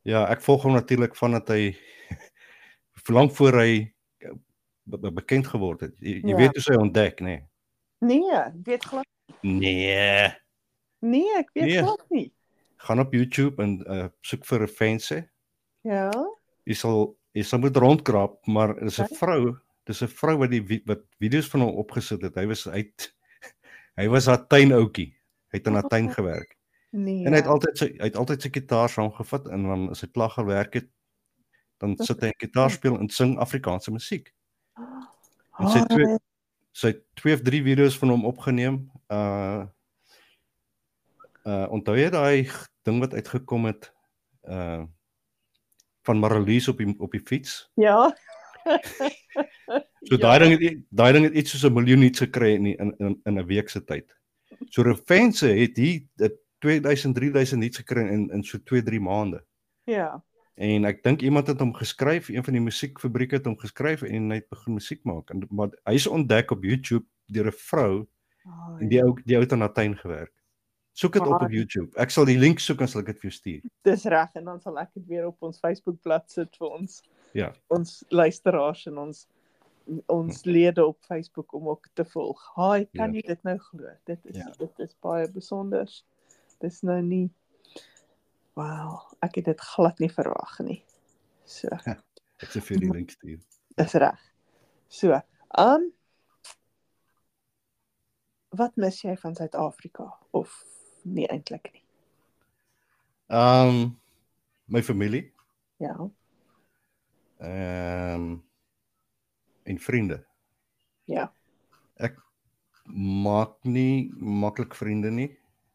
Ja, 0.05 0.27
ek 0.31 0.41
volg 0.43 0.63
hom 0.63 0.73
natuurlik 0.75 1.17
vandat 1.17 1.49
hy 1.49 1.77
lank 3.09 3.33
voor 3.33 3.53
hy 3.53 3.93
eh, 4.21 4.31
be 4.87 4.99
be 4.99 5.11
bekend 5.11 5.47
geword 5.47 5.81
het. 5.81 5.95
Jy, 6.01 6.21
jy 6.23 6.29
Ja. 6.31 6.37
weet 6.37 6.53
hoe 6.55 6.63
sy 6.63 6.75
ontdek, 6.75 7.21
nê? 7.21 7.25
Nee. 7.25 7.49
Nee, 7.99 8.43
weet 8.63 8.85
glad 8.85 9.07
nee. 9.41 10.35
nee, 10.99 11.37
ek 11.37 11.51
weet 11.53 11.65
Nee. 11.65 11.83
glad 11.83 12.05
nie. 12.09 12.33
Gaan 12.77 13.01
op 13.01 13.13
YouTube 13.13 13.63
en 13.63 13.79
uh, 13.91 14.07
soek 14.21 14.45
vir 14.47 14.59
Refense. 14.63 15.19
Ja. 15.87 16.11
Jy 16.65 16.75
sal 16.79 17.17
jy 17.35 17.43
sal 17.43 17.59
moet 17.63 17.77
rondkrap, 17.77 18.39
maar 18.47 18.75
dis 18.79 19.01
'n 19.03 19.11
vrou, 19.19 19.57
dis 19.87 20.03
'n 20.03 20.09
vrou 20.09 20.37
wat 20.39 20.51
die 20.51 20.83
wat 20.87 21.03
video's 21.19 21.49
van 21.49 21.61
hom 21.61 21.75
opgesit 21.83 22.23
het. 22.23 22.35
Hy 22.35 22.47
was 22.47 22.69
uit 22.69 23.15
hy 23.99 24.07
was 24.09 24.27
haar 24.27 24.47
tuinoutjie. 24.47 25.15
Hy 25.51 25.59
het 25.59 25.67
in 25.67 25.75
haar 25.75 25.89
tuin 25.89 26.13
gewerk. 26.13 26.57
Nee. 26.91 27.25
En 27.27 27.33
hy 27.33 27.39
het 27.43 27.51
altyd 27.51 27.79
sy 27.79 27.89
hy 27.99 28.05
het 28.05 28.17
altyd 28.17 28.43
sy 28.43 28.51
gitaar 28.53 28.89
saamgevat 28.89 29.49
en 29.49 29.63
dan 29.63 29.89
as 29.91 30.01
hy 30.01 30.09
klaar 30.09 30.31
gewerk 30.31 30.75
het, 30.75 30.89
dan 31.79 31.97
sit 31.97 32.21
hy 32.23 32.29
'n 32.31 32.39
gitaar 32.47 32.71
speel 32.71 32.99
en 32.99 33.09
sing 33.09 33.39
Afrikaanse 33.39 33.91
musiek. 33.91 34.33
En 35.59 35.69
sy 35.69 35.83
twee 35.91 36.17
sy 36.73 36.87
het 36.93 37.03
twee 37.15 37.35
of 37.35 37.43
drie 37.43 37.63
video's 37.63 37.97
van 37.99 38.09
hom 38.09 38.25
opgeneem. 38.25 38.91
Uh 39.09 39.67
uh 41.47 41.67
onthou 41.73 41.97
jy 41.97 42.11
daai 42.11 42.49
ding 42.85 43.01
wat 43.01 43.15
uitgekom 43.15 43.65
het 43.71 43.93
uh 44.49 44.85
van 46.09 46.19
Marlies 46.19 46.69
op 46.69 46.79
die 46.79 46.95
op 46.99 47.13
die 47.13 47.21
fiets? 47.25 47.71
Ja. 47.75 48.09
So 50.09 50.15
ja. 50.17 50.21
daai 50.23 50.39
ding 50.39 50.53
het 50.61 50.79
daai 50.91 51.13
ding 51.13 51.25
het 51.25 51.35
iets 51.35 51.51
soos 51.51 51.65
'n 51.69 51.73
miljoen 51.75 52.01
hits 52.01 52.21
gekry 52.21 52.55
in 52.55 52.63
die- 52.65 52.77
in 52.79 53.21
in 53.25 53.39
'n 53.39 53.47
week 53.47 53.69
se 53.69 53.85
tyd. 53.85 54.17
So 54.71 54.83
Refense 54.83 55.47
het 55.47 55.77
hier 55.77 56.03
dit 56.17 56.33
2000 56.59 57.15
3000 57.15 57.63
hits 57.63 57.77
gekry 57.79 58.07
in 58.09 58.31
in 58.31 58.43
so 58.45 58.59
2 58.59 58.83
3 58.83 59.01
maande. 59.01 59.45
Ja. 59.85 60.23
En 60.59 60.85
ek 60.89 61.03
dink 61.07 61.23
iemand 61.23 61.47
het 61.47 61.61
hom 61.63 61.71
geskryf, 61.77 62.29
een 62.35 62.43
van 62.45 62.57
die 62.57 62.63
musiekfabrieke 62.65 63.37
het 63.39 63.45
hom 63.47 63.57
geskryf 63.61 64.03
en 64.03 64.31
hy 64.33 64.41
het 64.41 64.49
begin 64.51 64.75
musiek 64.75 65.05
maak. 65.07 65.31
En 65.31 65.45
maar 65.55 65.71
hy's 65.87 66.07
ontdek 66.11 66.51
op 66.51 66.65
YouTube 66.67 67.07
deur 67.31 67.47
'n 67.47 67.53
vrou 67.55 68.07
en 68.81 68.89
die 68.89 68.99
ou 69.03 69.15
die 69.25 69.37
ou 69.37 69.43
het 69.45 69.53
in 69.53 69.61
haar 69.61 69.73
tuin 69.73 69.95
gewerk. 69.97 70.33
Soek 70.99 71.13
dit 71.13 71.23
op 71.23 71.43
op? 71.43 71.51
YouTube. 71.51 71.95
Ek 71.97 72.11
sal 72.11 72.25
die 72.25 72.39
link 72.39 72.59
soek 72.59 72.81
en 72.81 72.89
sal 72.89 73.01
ek 73.01 73.07
dit 73.07 73.21
vir 73.21 73.31
jou 73.31 73.37
stuur. 73.39 73.63
Dis 73.85 74.05
reg 74.05 74.35
en 74.35 74.45
dan 74.45 74.61
sal 74.61 74.79
ek 74.79 74.89
dit 74.95 75.07
weer 75.07 75.27
op 75.27 75.37
ons 75.43 75.59
Facebookblad 75.59 76.31
sit 76.31 76.57
vir 76.57 76.69
ons 76.69 77.03
Ja. 77.35 77.53
ons 77.69 78.05
luisteraars 78.11 78.87
en 78.87 78.99
ons 78.99 79.27
ons 80.09 80.45
lede 80.45 80.85
op 80.87 80.99
Facebook 81.09 81.53
om 81.55 81.69
ook 81.69 81.87
te 81.95 82.05
volg. 82.05 82.51
Haai, 82.57 82.87
kan 82.95 83.13
Ja. 83.15 83.21
jy 83.21 83.27
dit 83.27 83.43
nou 83.45 83.59
glo? 83.59 83.87
Dit 84.07 84.19
is 84.27 84.37
Ja. 84.37 84.53
dit 84.59 84.79
is 84.79 84.95
baie 85.01 85.29
besonder. 85.31 85.87
Dis 86.61 86.83
nou 86.83 87.01
nie 87.03 87.31
Wow, 88.59 89.05
ek 89.23 89.37
het 89.39 89.45
dit 89.53 89.61
glad 89.63 90.01
nie 90.03 90.11
verwag 90.11 90.57
nie. 90.67 90.81
So, 91.47 91.69
Ek 92.43 92.51
sal 92.55 92.63
vir 92.63 92.81
die 92.83 92.91
link 92.91 93.11
stuur. 93.15 93.39
is 93.79 93.95
reg. 94.03 94.19
So, 94.91 95.21
um 95.59 95.89
Wat 98.59 98.77
mis 98.81 99.03
jy 99.05 99.13
van 99.21 99.35
Suid-Afrika 99.37 100.07
of 100.33 100.53
nie 101.05 101.27
eintlik 101.29 101.69
nie? 101.75 101.83
Um, 103.29 103.99
my 104.73 104.81
familie, 104.83 105.27
Ja. 105.85 105.93
ehm 107.45 108.15
um, 108.15 108.31
en 109.69 109.79
vriende. 109.79 110.17
Ja. 111.05 111.27
Ek 112.01 112.17
maak 113.27 113.59
nie 113.69 114.09
maklik 114.17 114.73
vriende 114.75 115.11
nie. 115.13 115.29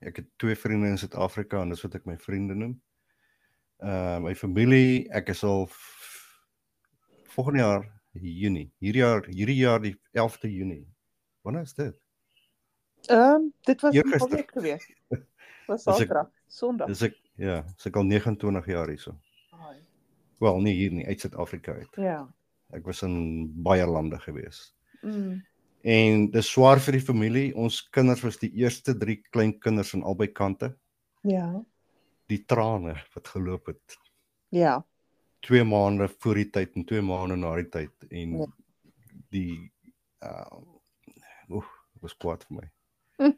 Ek 0.08 0.20
het 0.22 0.30
twee 0.42 0.56
vriende 0.56 0.88
in 0.92 0.98
Suid-Afrika 0.98 1.62
en 1.62 1.72
dis 1.74 1.82
wat 1.86 1.96
ek 2.00 2.06
my 2.10 2.18
vriende 2.20 2.56
noem. 2.60 2.74
Uh 3.84 4.20
my 4.24 4.34
familie, 4.36 5.10
ek 5.12 5.32
is 5.34 5.44
al 5.48 5.68
volgende 7.34 7.64
jaar 7.64 7.86
Junie. 8.14 8.68
Hierdie 8.84 9.02
jaar 9.02 9.26
hierdie 9.28 9.60
jaar 9.60 9.82
die 9.82 9.96
11de 10.14 10.52
Junie. 10.52 10.84
Wanneer 11.42 11.68
is 11.68 11.74
dit? 11.74 11.96
Ehm 13.10 13.20
um, 13.20 13.54
dit 13.68 13.82
was 13.82 13.96
Eergister. 13.96 14.30
naweek 14.30 14.52
gewees. 14.52 14.88
Was 15.68 15.84
Saterdag, 15.84 16.30
Sondag. 16.48 16.88
Dis 16.92 17.02
ek 17.08 17.16
ja, 17.40 17.62
dis 17.64 17.88
ek 17.88 17.96
al 17.96 18.08
29 18.08 18.66
jaar 18.68 18.90
hierso. 18.92 19.16
Ai, 19.56 19.78
Wel, 20.44 20.60
nie 20.62 20.74
hier 20.76 20.92
nie, 20.92 21.06
uit 21.08 21.20
Suid-Afrika 21.24 21.74
uit. 21.80 21.96
Ja. 21.96 22.18
Ek 22.76 22.84
was 22.90 23.04
in 23.06 23.14
baie 23.64 23.86
lande 23.88 24.20
gewees. 24.20 24.74
Mm. 25.02 25.40
En 25.84 26.30
dis 26.32 26.48
swaar 26.48 26.80
vir 26.80 26.96
die 26.98 27.04
familie. 27.04 27.50
Ons 27.60 27.82
kinders 27.92 28.22
was 28.24 28.38
die 28.40 28.52
eerste 28.62 28.94
3 28.96 29.18
klein 29.36 29.52
kinders 29.60 29.94
aan 29.98 30.04
albei 30.08 30.30
kante. 30.32 30.72
Ja. 31.28 31.48
Die 32.32 32.40
trane 32.48 32.96
wat 33.16 33.28
geloop 33.34 33.68
het. 33.74 33.98
Ja. 34.56 34.78
2 35.44 35.64
maande 35.68 36.08
voor 36.24 36.40
die 36.40 36.48
tyd 36.56 36.78
en 36.80 36.86
2 36.88 37.02
maande 37.04 37.36
na 37.36 37.56
die 37.60 37.68
tyd 37.70 38.06
en 38.10 38.38
Ja. 38.40 38.48
die 39.30 39.72
uh 40.24 40.62
oef, 41.52 41.68
was 42.02 42.16
kwaad 42.16 42.46
vir 42.48 42.62
my. 42.62 42.70
Hm. 43.20 43.34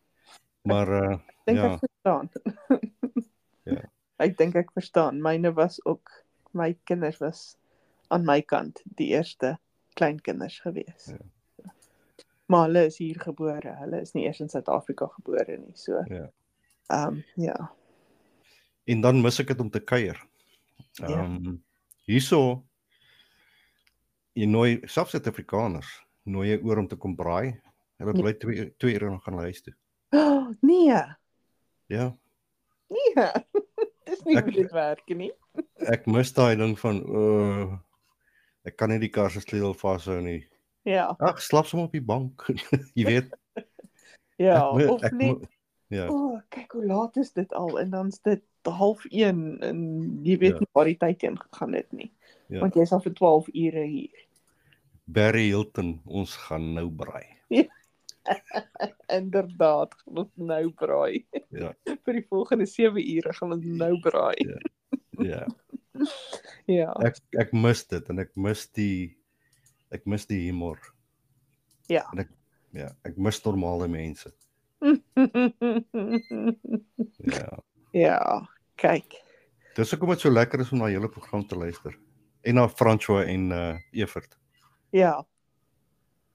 Maar 0.68 0.88
uh 0.88 1.18
Dink 1.46 1.58
ja, 1.58 1.68
ek 1.74 1.84
verstaan. 1.86 2.30
Ja. 3.66 3.82
Ek 4.22 4.36
dink 4.38 4.54
ek 4.58 4.72
verstaan. 4.74 5.22
Myne 5.22 5.52
was 5.54 5.78
ook 5.86 6.10
my 6.54 6.72
kinders 6.86 7.18
was 7.22 7.56
aan 8.14 8.24
my 8.26 8.40
kant 8.42 8.82
die 8.98 9.08
eerste 9.14 9.56
kleinkinders 9.98 10.60
gewees. 10.62 11.08
Ja. 11.14 11.18
Maar 12.46 12.66
hulle 12.68 12.84
is 12.86 12.98
hier 12.98 13.18
gebore. 13.20 13.72
Hulle 13.80 14.00
is 14.00 14.12
nie 14.14 14.24
eers 14.26 14.40
in 14.40 14.48
Suid-Afrika 14.48 15.06
gebore 15.16 15.56
nie. 15.58 15.72
So, 15.74 16.02
Ja. 16.10 16.28
ehm 16.88 17.08
um, 17.16 17.24
ja. 17.36 17.56
en 18.86 19.00
dan 19.00 19.20
mis 19.22 19.40
ek 19.42 19.48
dit 19.48 19.60
om 19.60 19.70
te 19.70 19.80
kuier. 19.80 20.20
Ja. 21.00 21.08
Ehm 21.08 21.34
um, 21.46 21.62
hierso 22.06 22.62
jy 24.36 24.46
nooi 24.46 24.80
selfs 24.86 25.10
Suid-Afrikaners 25.16 25.88
nooi 26.26 26.48
jy 26.52 26.60
oor 26.62 26.78
om 26.78 26.88
te 26.88 26.96
kom 26.96 27.16
braai. 27.16 27.56
Hulle 27.98 28.12
Ja. 28.14 28.22
bly 28.22 28.32
2 28.34 28.70
2 28.78 28.94
ure 28.94 29.10
nog 29.10 29.24
gaan 29.24 29.38
huis 29.42 29.62
toe. 29.62 29.74
Oh, 30.12 30.52
nee. 30.62 31.02
Ja, 31.88 32.16
Nee. 32.88 33.14
Dis 34.06 34.20
nie 34.24 34.36
Ek- 34.38 34.44
hoe 34.44 34.52
dit 34.52 34.70
werk 34.72 35.08
nie. 35.08 35.32
ek 35.90 36.04
mis 36.06 36.30
daai 36.32 36.54
ding 36.56 36.76
van 36.78 37.00
uh 37.02 37.78
ek 38.66 38.76
kan 38.76 38.90
nie 38.90 38.98
die 39.02 39.08
kar 39.10 39.30
se 39.30 39.40
sleutel 39.40 39.74
vashou 39.74 40.20
nie. 40.22 40.46
Ja. 40.86 41.08
Ag, 41.18 41.40
slaap 41.42 41.66
sommer 41.66 41.88
op 41.88 41.94
die 41.96 42.04
bank. 42.04 42.46
jy 42.98 43.04
weet. 43.08 43.34
Ja, 44.36 44.58
ek 44.68 44.74
moet- 44.76 44.90
of 44.92 45.02
ek 45.08 45.12
net 45.16 45.28
moet- 45.38 45.52
Ja. 45.88 46.08
O, 46.10 46.16
oh, 46.34 46.40
kyk 46.50 46.72
hoe 46.74 46.82
laat 46.84 47.14
is 47.22 47.30
dit 47.32 47.52
al 47.54 47.76
en 47.78 47.90
dan's 47.94 48.18
dit 48.26 48.42
0.30 48.66 49.04
en 49.22 49.38
jy 50.26 50.34
weet 50.42 50.56
Ja. 50.56 50.58
nie 50.58 50.68
waar 50.74 50.88
die 50.90 50.96
tyd 50.98 51.22
heen 51.22 51.36
gegaan 51.38 51.72
het 51.78 51.92
nie. 51.94 52.10
Ja. 52.50 52.60
Want 52.64 52.74
jy's 52.74 52.92
al 52.92 53.00
vir 53.04 53.14
12 53.14 53.48
ure 53.54 53.84
hier. 53.86 54.24
Barry 55.06 55.44
Hilton, 55.52 56.00
ons 56.04 56.34
gaan 56.48 56.72
nou 56.74 56.88
braai. 56.90 57.26
Inderdaad, 59.18 59.94
gaan 60.02 60.18
ons 60.24 60.32
nou 60.34 60.64
braai. 60.74 61.22
Ja. 61.54 61.70
vir 61.86 62.18
die 62.18 62.24
volgende 62.28 62.66
7 62.66 62.98
ure 63.16 63.32
gaan 63.38 63.54
ons 63.56 63.64
nou 63.64 63.92
braai. 64.02 64.42
Ja. 64.42 64.58
Ja. 65.22 65.44
Ja. 66.68 66.90
Ek 67.06 67.22
ek 67.40 67.54
mis 67.56 67.86
dit 67.88 68.10
en 68.12 68.18
ek 68.26 68.34
mis 68.36 68.66
die 68.76 69.14
ek 69.94 70.06
mis 70.06 70.26
die 70.26 70.40
humor. 70.46 70.80
Ja. 71.90 72.06
En 72.12 72.24
ek 72.24 72.32
ja, 72.76 72.90
ek 73.06 73.16
mis 73.16 73.42
normale 73.44 73.88
mense. 73.88 74.32
Ja. 77.26 77.58
ja, 77.96 78.18
kyk. 78.78 79.16
Dis 79.74 79.90
hoekom 79.90 80.12
dit 80.12 80.20
so 80.22 80.30
lekker 80.30 80.60
is 80.62 80.70
om 80.72 80.78
na 80.78 80.90
julle 80.92 81.08
program 81.10 81.42
te 81.48 81.56
luister. 81.58 81.96
En 82.46 82.54
na 82.60 82.68
François 82.68 83.26
en 83.26 83.48
uh 83.50 83.78
Evert. 83.96 84.36
Ja, 84.94 85.24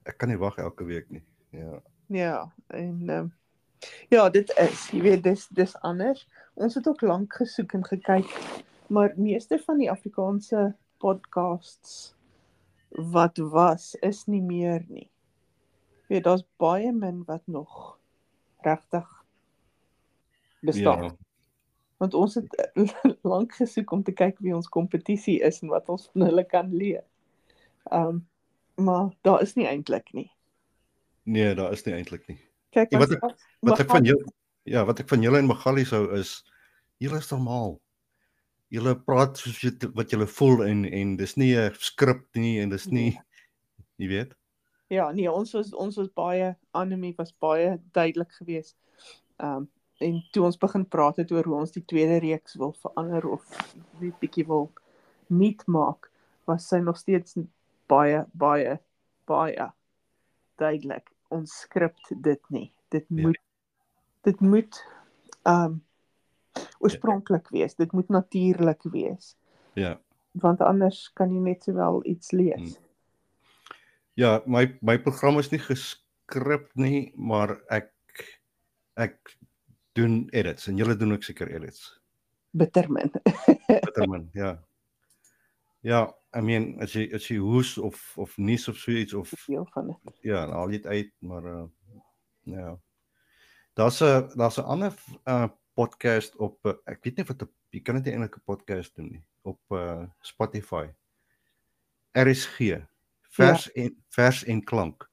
Ek 0.03 0.17
kan 0.17 0.31
nie 0.31 0.39
wag 0.41 0.57
elke 0.61 0.85
week 0.87 1.09
nie. 1.13 1.21
Ja. 1.53 1.81
ja, 2.07 2.35
en 2.67 3.09
ehm 3.09 3.17
um, 3.17 3.29
ja, 4.13 4.29
dit 4.29 4.49
is, 4.61 4.87
jy 4.93 5.01
weet, 5.01 5.23
dis 5.25 5.47
dis 5.57 5.75
anders. 5.85 6.23
Ons 6.53 6.75
het 6.77 6.87
ook 6.87 7.01
lank 7.01 7.33
gesoek 7.33 7.73
en 7.77 7.85
gekyk, 7.85 8.29
maar 8.93 9.13
meeste 9.17 9.57
van 9.65 9.81
die 9.81 9.89
Afrikaanse 9.91 10.71
podcasts 11.01 12.13
wat 12.91 13.37
was 13.37 13.95
is 14.01 14.25
nie 14.27 14.41
meer 14.41 14.83
nie. 14.87 15.07
Jy 16.07 16.17
weet, 16.17 16.23
daar's 16.27 16.43
baie 16.59 16.91
min 16.91 17.23
wat 17.27 17.41
nog 17.47 17.97
regtig 18.65 19.07
bestaan. 20.61 21.03
Ja. 21.03 21.15
Want 22.01 22.13
ons 22.13 22.35
het 22.35 22.55
eh, 22.55 22.91
lank 23.31 23.53
gesoek 23.55 23.91
om 23.91 24.03
te 24.03 24.11
kyk 24.11 24.39
wie 24.43 24.55
ons 24.55 24.69
kompetisie 24.69 25.39
is 25.45 25.61
en 25.61 25.69
wat 25.71 25.89
ons 25.89 26.09
van 26.11 26.27
hulle 26.27 26.43
kan 26.49 26.73
leer. 26.75 27.03
Um 27.91 28.27
maar 28.81 29.11
daar 29.21 29.41
is 29.43 29.53
nie 29.55 29.67
eintlik 29.67 30.07
nie. 30.15 30.31
Nee, 31.29 31.53
daar 31.55 31.71
is 31.75 31.83
nie 31.85 31.93
eintlik 31.93 32.23
nie. 32.27 32.39
Kyk 32.73 32.91
Ja, 32.95 32.99
wat 33.03 33.11
ek- 33.11 33.35
Wat 33.59 33.79
ek 33.83 33.89
van 33.91 34.03
jou 34.07 34.17
ja, 34.63 34.85
wat 34.85 34.99
ek 34.99 35.09
van 35.09 35.21
julle 35.21 35.37
en 35.37 35.45
Magali 35.49 35.83
sou 35.85 36.07
is 36.17 36.41
julle 36.97 37.17
is 37.21 37.29
normaal. 37.31 37.75
Julle 38.71 38.95
praat 38.95 39.37
soos 39.37 39.59
jy, 39.63 39.71
wat 39.97 40.13
julle 40.13 40.27
voel 40.31 40.63
en 40.63 40.85
en 40.85 41.15
dis 41.19 41.35
nie 41.37 41.55
'n 41.59 41.73
skrip 41.75 42.23
nie 42.35 42.59
en 42.61 42.69
dis 42.69 42.87
nie 42.87 43.11
jy 44.01 44.07
weet. 44.07 44.33
Ja, 44.91 45.11
nee, 45.11 45.31
ons 45.31 45.53
was 45.53 45.73
ons 45.73 45.95
was 45.97 46.09
baie 46.15 46.55
Annelie 46.75 47.13
was 47.17 47.33
baie 47.39 47.79
duidelik 47.93 48.31
geweest. 48.39 48.75
Um 49.39 49.69
en 50.01 50.23
toe 50.33 50.43
ons 50.45 50.57
begin 50.57 50.85
praat 50.89 51.17
het 51.21 51.31
oor 51.31 51.45
hoe 51.45 51.59
ons 51.59 51.71
die 51.71 51.83
tweede 51.85 52.17
reeks 52.23 52.55
wil 52.57 52.71
verander 52.73 53.27
of 53.29 53.43
net 53.99 54.15
bietjie 54.19 54.47
wil 54.47 54.71
nuut 55.29 55.61
maak, 55.67 56.09
was 56.49 56.65
sy 56.67 56.79
nog 56.81 56.97
steeds 56.97 57.37
baie 57.87 58.25
baie 58.33 58.79
baie 59.29 59.67
duidelik. 60.57 61.11
Ons 61.29 61.53
skrip 61.67 61.95
dit 62.09 62.41
nie. 62.49 62.71
Dit 62.89 63.05
Ja. 63.09 63.21
moet 63.27 63.37
dit 64.23 64.41
moet 64.41 64.85
um 65.45 65.81
oorspronklik 66.79 67.49
wees. 67.49 67.75
Dit 67.75 67.91
moet 67.91 68.09
natuurlik 68.09 68.83
wees. 68.83 69.35
Ja. 69.73 69.99
want 70.31 70.61
anders 70.61 71.09
kan 71.13 71.31
jy 71.33 71.41
net 71.43 71.63
sowel 71.63 71.99
iets 72.07 72.31
lees. 72.31 72.55
Hmm. 72.55 72.89
Ja, 74.19 74.41
my 74.45 74.77
my 74.81 74.97
program 74.99 75.39
is 75.39 75.51
nie 75.51 75.59
geskrip 75.59 76.69
nie, 76.79 77.11
maar 77.15 77.57
ek 77.71 77.91
ek 78.99 79.37
doen 79.97 80.27
edits 80.31 80.67
en 80.71 80.79
julle 80.79 80.95
doen 80.95 81.15
ook 81.15 81.23
seker 81.23 81.51
edits. 81.51 81.89
Bittermin. 82.51 83.11
Bittermin, 83.67 84.29
ja. 84.35 84.57
Ja, 85.81 86.05
I 86.35 86.41
mean, 86.45 86.75
as 86.83 86.93
jy 86.93 87.07
as 87.15 87.25
jy 87.27 87.39
hoes 87.41 87.77
of 87.81 87.97
of 88.21 88.35
nuus 88.37 88.67
of 88.69 88.77
so 88.77 88.91
iets 88.91 89.15
of 89.17 89.31
deel 89.47 89.65
van 89.73 89.91
dit. 89.91 90.19
Ja, 90.27 90.45
dan 90.45 90.55
al 90.55 90.71
dit 90.71 90.85
uit, 90.85 91.11
maar 91.19 91.47
uh 91.47 91.63
ja. 92.43 92.77
Daar's 93.73 94.01
'n 94.03 94.31
daar's 94.35 94.59
'n 94.59 94.67
ander 94.67 94.93
uh 95.25 95.47
podcast 95.81 96.35
op 96.37 96.65
uh, 96.69 96.77
ek 96.85 97.01
weet 97.05 97.21
nie 97.21 97.27
wat 97.29 97.45
jy 97.73 97.81
kan 97.81 97.97
dit 97.97 98.11
eintlik 98.11 98.37
'n 98.37 98.45
podcast 98.45 98.95
doen 98.95 99.09
nie 99.17 99.23
op 99.41 99.77
uh 99.77 100.03
Spotify. 100.21 100.85
RSG 102.13 102.57
vers 103.37 103.65
ja. 103.65 103.71
en 103.83 103.95
vers 104.09 104.43
en 104.43 104.63
klank. 104.63 105.09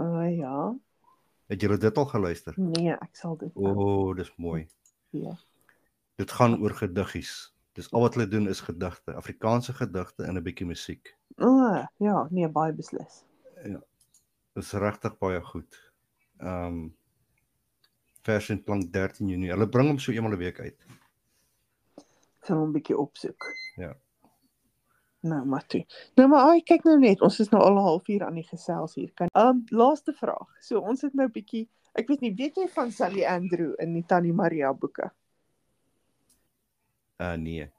Uh 0.00 0.30
ja. 0.36 0.74
Het 1.52 1.62
jy 1.62 1.76
dit 1.76 1.98
al 1.98 2.06
geluister? 2.06 2.54
Nee, 2.56 2.94
ek 2.94 3.16
sal 3.16 3.36
dit. 3.36 3.50
O, 3.54 3.72
oh, 3.74 4.16
dis 4.16 4.32
mooi. 4.36 4.64
Ja. 5.10 5.36
Dit 6.16 6.32
gaan 6.32 6.56
oor 6.62 6.72
gediggies. 6.78 7.52
Dis 7.76 7.90
al 7.92 8.06
wat 8.06 8.14
hulle 8.14 8.28
doen 8.30 8.48
is 8.48 8.62
gedigte, 8.64 9.14
Afrikaanse 9.14 9.74
gedigte 9.74 10.24
en 10.24 10.38
'n 10.38 10.42
bietjie 10.42 10.66
musiek. 10.66 11.16
O, 11.36 11.50
oh, 11.50 11.86
ja, 11.98 12.26
nee, 12.30 12.48
baie 12.48 12.72
beslis. 12.72 13.24
Ja. 13.64 13.82
Dis 14.54 14.72
regtig 14.72 15.18
baie 15.18 15.42
goed. 15.42 15.80
Ehm 16.38 16.66
um, 16.66 16.96
vers 18.24 18.48
en 18.50 18.62
klank 18.64 18.92
13 18.92 19.28
Junie. 19.28 19.52
Hulle 19.52 19.68
bring 19.68 19.90
hom 19.92 19.98
so 19.98 20.12
eenmal 20.12 20.32
'n 20.32 20.40
week 20.40 20.60
uit. 20.60 20.86
Ek 21.98 22.48
gaan 22.48 22.58
hom 22.58 22.68
'n 22.68 22.76
bietjie 22.78 22.98
opsoek. 22.98 23.46
Ja. 23.76 23.94
Nou 25.24 25.44
maar 25.44 25.66
toe. 25.66 25.84
Nou 26.16 26.28
maar 26.28 26.50
ai 26.50 26.62
kyk 26.62 26.84
nou 26.84 26.98
net, 26.98 27.20
ons 27.20 27.40
is 27.40 27.48
nou 27.48 27.62
al 27.62 27.76
'n 27.76 27.86
halfuur 27.88 28.24
aan 28.24 28.34
die 28.34 28.48
gesels 28.48 28.94
hier. 28.94 29.12
Kan 29.14 29.28
ehm 29.32 29.48
um, 29.48 29.64
laaste 29.68 30.12
vraag. 30.12 30.50
So 30.60 30.80
ons 30.80 31.00
het 31.00 31.14
nou 31.14 31.28
bietjie 31.28 31.68
ek 31.94 32.08
weet 32.08 32.20
nie, 32.20 32.34
weet 32.34 32.56
jy 32.56 32.68
van 32.68 32.90
Sally 32.90 33.24
Andrew 33.24 33.72
in 33.78 33.94
die 33.94 34.04
Tannie 34.06 34.32
Maria 34.32 34.72
boeke? 34.72 35.12
Uh 37.22 37.36
nee. 37.36 37.70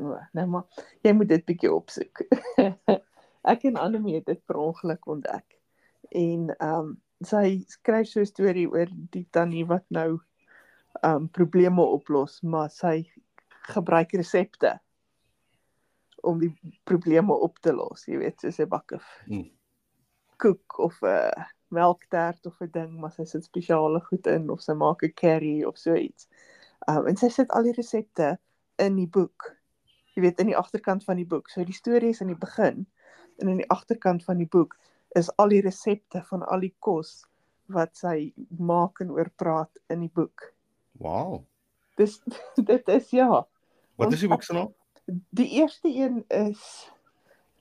O, 0.00 0.18
nou 0.32 0.46
maar 0.46 0.64
jy 1.02 1.12
moet 1.12 1.28
dit 1.28 1.44
bietjie 1.44 1.72
opsoek. 1.72 2.24
ek 3.52 3.64
en 3.64 3.76
Annelie 3.76 4.14
het 4.14 4.26
dit 4.26 4.40
per 4.46 4.56
ongeluk 4.56 5.06
ontdek. 5.06 5.58
En 6.10 6.54
ehm 6.56 6.78
um, 6.78 7.00
sy 7.22 7.64
skryf 7.68 8.08
so 8.08 8.20
'n 8.20 8.26
storie 8.26 8.68
oor 8.68 8.88
die 9.10 9.26
tannie 9.30 9.64
wat 9.66 9.84
nou 9.90 10.20
um, 11.02 11.28
probleme 11.28 11.82
oplos, 11.82 12.40
maar 12.42 12.70
sy 12.70 13.04
gebruik 13.74 14.12
resepte 14.12 14.78
om 16.24 16.40
die 16.40 16.52
probleme 16.84 17.32
op 17.32 17.58
te 17.60 17.72
los, 17.72 18.06
jy 18.08 18.18
weet, 18.18 18.40
soos 18.40 18.60
'n 18.60 18.68
bakke 18.68 19.00
hmm. 19.26 19.50
koek 20.36 20.78
of 20.78 21.02
'n 21.02 21.30
melktert 21.68 22.46
of 22.46 22.60
'n 22.60 22.70
ding, 22.70 23.00
maar 23.00 23.12
sy 23.12 23.24
sit 23.24 23.44
spesiale 23.44 24.00
goed 24.00 24.26
in 24.26 24.50
of 24.50 24.62
sy 24.62 24.72
maak 24.72 25.02
'n 25.02 25.14
curry 25.14 25.64
of 25.64 25.78
so 25.78 25.94
iets. 25.94 26.28
Um 26.88 27.06
en 27.06 27.16
sy 27.16 27.28
sit 27.28 27.50
al 27.50 27.62
die 27.62 27.76
resepte 27.76 28.38
in 28.76 28.96
die 28.96 29.08
boek. 29.08 29.56
Jy 30.14 30.22
weet 30.22 30.40
in 30.40 30.46
die 30.52 30.56
agterkant 30.56 31.04
van 31.04 31.16
die 31.16 31.26
boek. 31.26 31.48
So 31.50 31.64
die 31.64 31.74
storie 31.74 32.10
is 32.10 32.20
in 32.20 32.30
die 32.32 32.38
begin 32.38 32.86
en 33.42 33.48
in 33.48 33.56
die 33.56 33.70
agterkant 33.70 34.24
van 34.24 34.38
die 34.38 34.48
boek 34.48 34.76
is 35.14 35.30
al 35.36 35.52
die 35.54 35.62
resepte 35.64 36.22
van 36.28 36.44
al 36.50 36.64
die 36.66 36.74
kos 36.78 37.24
wat 37.72 37.94
sy 37.96 38.32
maak 38.58 39.00
en 39.00 39.12
oor 39.14 39.30
praat 39.40 39.82
in 39.92 40.04
die 40.04 40.12
boek. 40.12 40.50
Wow. 41.00 41.44
Dis 41.98 42.18
dit 42.70 42.88
is 42.88 43.10
ja. 43.14 43.44
Wat 44.00 44.12
is 44.12 44.24
die 44.24 44.28
boek 44.28 44.42
se 44.42 44.56
naam? 44.56 44.72
Die 45.36 45.48
eerste 45.60 45.88
een 45.88 46.24
is 46.28 46.90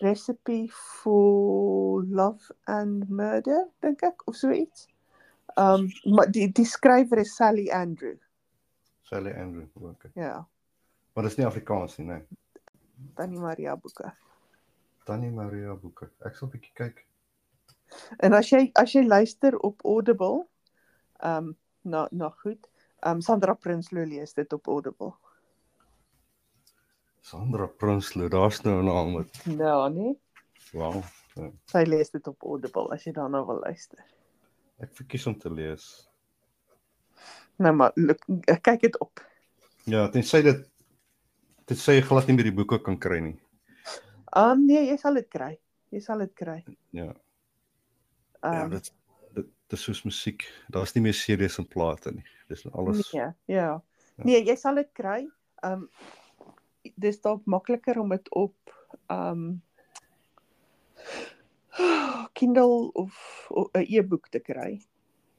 Recipe 0.03 0.67
for 0.71 2.03
Love 2.07 2.55
and 2.63 3.09
Murder, 3.09 3.67
dink 3.79 4.01
ek 4.03 4.25
of 4.27 4.35
so 4.35 4.51
iets. 4.51 4.87
Um 5.59 5.87
maar 6.15 6.31
die 6.31 6.49
die 6.51 6.67
skrywer 6.67 7.21
is 7.23 7.35
Sally 7.35 7.69
Andrew. 7.71 8.17
Sally 9.07 9.31
Andrew, 9.37 9.67
okay. 9.81 10.11
Ja. 10.17 10.47
Maar 11.13 11.23
dit 11.23 11.31
is 11.31 11.37
nie 11.37 11.45
Afrikaans 11.45 11.97
nie, 11.97 12.07
nee. 12.07 12.21
Tannie 13.13 13.39
Maria 13.39 13.75
boeke. 13.77 14.13
Tannie 15.05 15.31
Maria 15.31 15.75
boeke. 15.75 16.09
Ek 16.25 16.35
sal 16.35 16.47
'n 16.47 16.55
bietjie 16.55 16.73
kyk. 16.79 17.03
En 18.17 18.33
as 18.33 18.49
jy 18.49 18.69
as 18.79 18.93
jy 18.93 19.03
luister 19.05 19.57
op 19.59 19.83
Audible, 19.85 20.45
um 21.23 21.55
na 21.81 22.07
na 22.11 22.29
goed. 22.43 22.69
Um 23.05 23.21
Sandra 23.21 23.53
Prinsloo 23.53 24.05
lees 24.05 24.33
dit 24.33 24.53
op 24.53 24.67
Audible. 24.67 25.13
Sandra 27.21 27.67
Prinsloo, 27.67 28.29
daar's 28.29 28.61
nou 28.61 28.81
'n 28.81 28.85
naam 28.85 29.13
wat. 29.13 29.43
Ja, 29.43 29.87
nee. 29.87 30.19
Wow. 30.71 31.03
Ja. 31.35 31.51
Sy 31.65 31.83
lees 31.87 32.09
dit 32.09 32.27
op 32.27 32.43
Audible 32.43 32.91
as 32.93 33.03
jy 33.03 33.11
daarna 33.11 33.45
wil 33.45 33.59
luister. 33.59 33.99
Ek 34.77 34.91
verkies 34.95 35.25
om 35.27 35.37
te 35.39 35.49
lees. 35.49 36.09
Nou 37.55 37.73
maar 37.75 37.91
look, 37.95 38.25
kyk 38.61 38.81
dit 38.81 38.99
op. 38.99 39.21
Ja, 39.85 40.07
tensy 40.09 40.41
dit 40.41 40.69
dit 41.65 41.79
sê 41.79 41.97
jy 41.97 42.01
glad 42.01 42.27
nie 42.27 42.35
meer 42.35 42.49
die 42.49 42.55
boeke 42.55 42.79
kan 42.83 42.97
kry 42.99 43.19
nie. 43.19 43.37
Ah 44.33 44.51
um, 44.51 44.65
nee, 44.65 44.87
jy 44.89 44.97
sal 44.97 45.13
dit 45.13 45.29
kry. 45.29 45.53
Jy 45.93 46.01
sal 46.01 46.23
dit 46.25 46.33
kry. 46.33 46.63
Ja. 46.91 47.11
Um, 48.43 48.53
ja, 48.53 48.67
dit 48.67 48.93
dit 49.33 49.49
dis 49.71 49.83
soos 49.87 50.03
musiek. 50.03 50.45
Daar's 50.67 50.93
nie 50.95 51.03
meer 51.05 51.15
series 51.17 51.57
en 51.61 51.67
plate 51.67 52.11
nie. 52.11 52.25
Dis 52.51 52.65
alles. 52.71 52.99
Nee, 53.13 53.21
ja. 53.21 53.33
ja. 53.45 53.81
Nee, 54.23 54.43
jy 54.43 54.55
sal 54.59 54.77
dit 54.81 54.91
kry. 54.97 55.23
Um 55.65 55.87
dis 56.99 57.21
dalk 57.23 57.45
makliker 57.47 57.97
om 58.01 58.11
dit 58.11 58.27
op 58.35 58.73
um 59.13 59.61
Kindle 62.37 62.91
of 62.99 63.15
'n 63.49 63.85
e-boek 63.87 64.29
te 64.29 64.39
kry. 64.39 64.81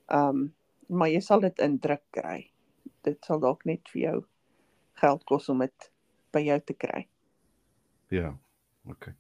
Um 0.08 0.54
maar 0.88 1.08
jy 1.08 1.20
sal 1.20 1.40
dit 1.40 1.58
in 1.58 1.78
druk 1.78 2.04
kry. 2.10 2.50
Dit 3.04 3.24
sal 3.24 3.40
dalk 3.40 3.64
net 3.64 3.88
vir 3.92 4.00
jou 4.02 4.18
geld 5.00 5.24
kos 5.24 5.48
om 5.48 5.58
dit 5.58 5.90
by 6.32 6.40
jou 6.40 6.60
te 6.60 6.74
kry. 6.74 7.04
Ja. 8.08 8.32
OK. 8.88 9.12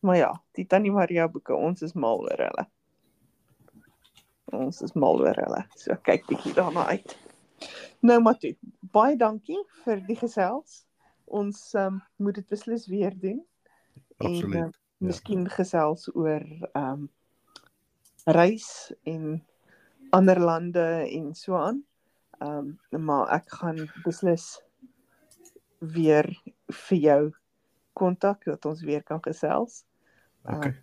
Maar 0.00 0.16
ja, 0.16 0.32
die 0.54 0.66
Tannie 0.66 0.92
Maria 0.92 1.28
boeke, 1.28 1.54
ons 1.54 1.82
is 1.82 1.94
mal 1.94 2.20
oor 2.22 2.38
hulle. 2.38 2.66
Ons 4.52 4.82
is 4.82 4.94
mal 4.94 5.20
oor 5.20 5.36
hulle. 5.36 5.62
So 5.76 5.96
kyk 6.02 6.26
bietjie 6.28 6.54
daarna 6.56 6.86
uit. 6.94 7.16
Nou 8.00 8.20
maar 8.22 8.38
toe. 8.38 8.54
Baie 8.94 9.16
dankie 9.18 9.58
vir 9.84 10.00
die 10.06 10.16
gesels 10.16 10.84
ons 11.28 11.74
um, 11.76 12.00
moet 12.16 12.34
dit 12.34 12.48
beslis 12.48 12.86
weer 12.88 13.14
doen. 13.20 13.44
Absoluut. 14.16 14.54
En 14.54 14.72
miskien 14.98 15.44
ja. 15.46 15.54
gesels 15.58 16.08
oor 16.14 16.44
ehm 16.72 16.92
um, 16.92 17.08
reis 18.28 18.92
en 19.08 19.38
ander 20.12 20.40
lande 20.40 20.84
en 21.08 21.34
so 21.34 21.56
aan. 21.56 21.84
Ehm 22.38 22.74
um, 22.90 23.04
maar 23.04 23.28
ek 23.38 23.52
gaan 23.60 23.84
beslis 24.04 24.58
weer 25.78 26.28
vir 26.66 26.98
jou 26.98 27.22
kontak 27.92 28.44
dat 28.44 28.64
ons 28.64 28.82
weer 28.82 29.02
kan 29.02 29.22
gesels. 29.22 29.84
OK. 30.44 30.66
Uh, 30.66 30.74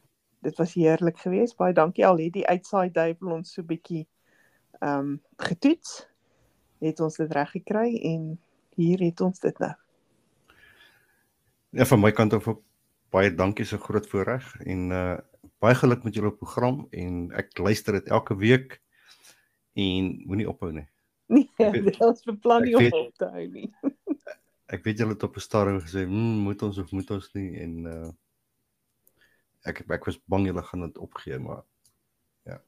dit 0.46 0.58
was 0.62 0.76
heerlik 0.78 1.18
geweest. 1.22 1.58
Baie 1.58 1.74
dankie 1.74 2.06
al 2.06 2.22
het 2.22 2.34
die 2.36 2.46
uitsaai 2.48 2.92
duiwel 2.94 3.40
ons 3.40 3.56
so 3.58 3.66
bietjie 3.66 4.06
ehm 4.80 5.00
um, 5.00 5.16
getoets. 5.42 6.04
Het 6.84 7.00
ons 7.02 7.18
dit 7.18 7.32
reg 7.32 7.52
gekry 7.56 7.90
en 8.14 8.36
hier 8.78 9.02
het 9.02 9.22
ons 9.26 9.40
dit 9.40 9.60
nou. 9.64 9.74
Ja 11.76 11.86
van 11.86 12.00
my 12.00 12.12
kant 12.16 12.36
af 12.38 12.50
baie 13.16 13.32
dankie 13.32 13.66
so 13.66 13.80
groot 13.82 14.08
voorreg 14.12 14.52
en 14.66 14.92
uh 14.92 15.16
baie 15.64 15.76
geluk 15.78 16.04
met 16.04 16.14
julle 16.14 16.34
program 16.36 16.84
en 16.92 17.30
ek 17.40 17.58
luister 17.58 17.96
dit 17.96 18.10
elke 18.14 18.36
week 18.38 18.76
en 19.74 20.10
moenie 20.28 20.50
ophou 20.50 20.72
nie. 20.76 20.86
Nee, 21.32 21.48
dit 21.72 22.02
is 22.02 22.26
beplan 22.28 22.68
nie 22.68 22.76
om 22.78 22.90
op 23.00 23.16
te 23.18 23.30
hou 23.32 23.46
nie. 23.50 23.70
ek 24.76 24.84
weet 24.86 25.00
julle 25.02 25.16
het 25.16 25.24
op 25.26 25.40
'n 25.40 25.46
stadium 25.46 25.80
gesê, 25.80 26.06
"Mmm, 26.06 26.44
moet 26.46 26.62
ons 26.62 26.78
of 26.78 26.92
moet 26.92 27.12
ons 27.12 27.32
nie?" 27.34 27.50
en 27.64 27.74
uh 27.94 28.12
ek 29.70 29.84
ek 29.90 30.06
was 30.10 30.20
bang 30.32 30.48
julle 30.50 30.64
gaan 30.64 30.86
dit 30.88 30.98
opgee, 30.98 31.40
maar 31.40 31.64
ja. 32.46 32.62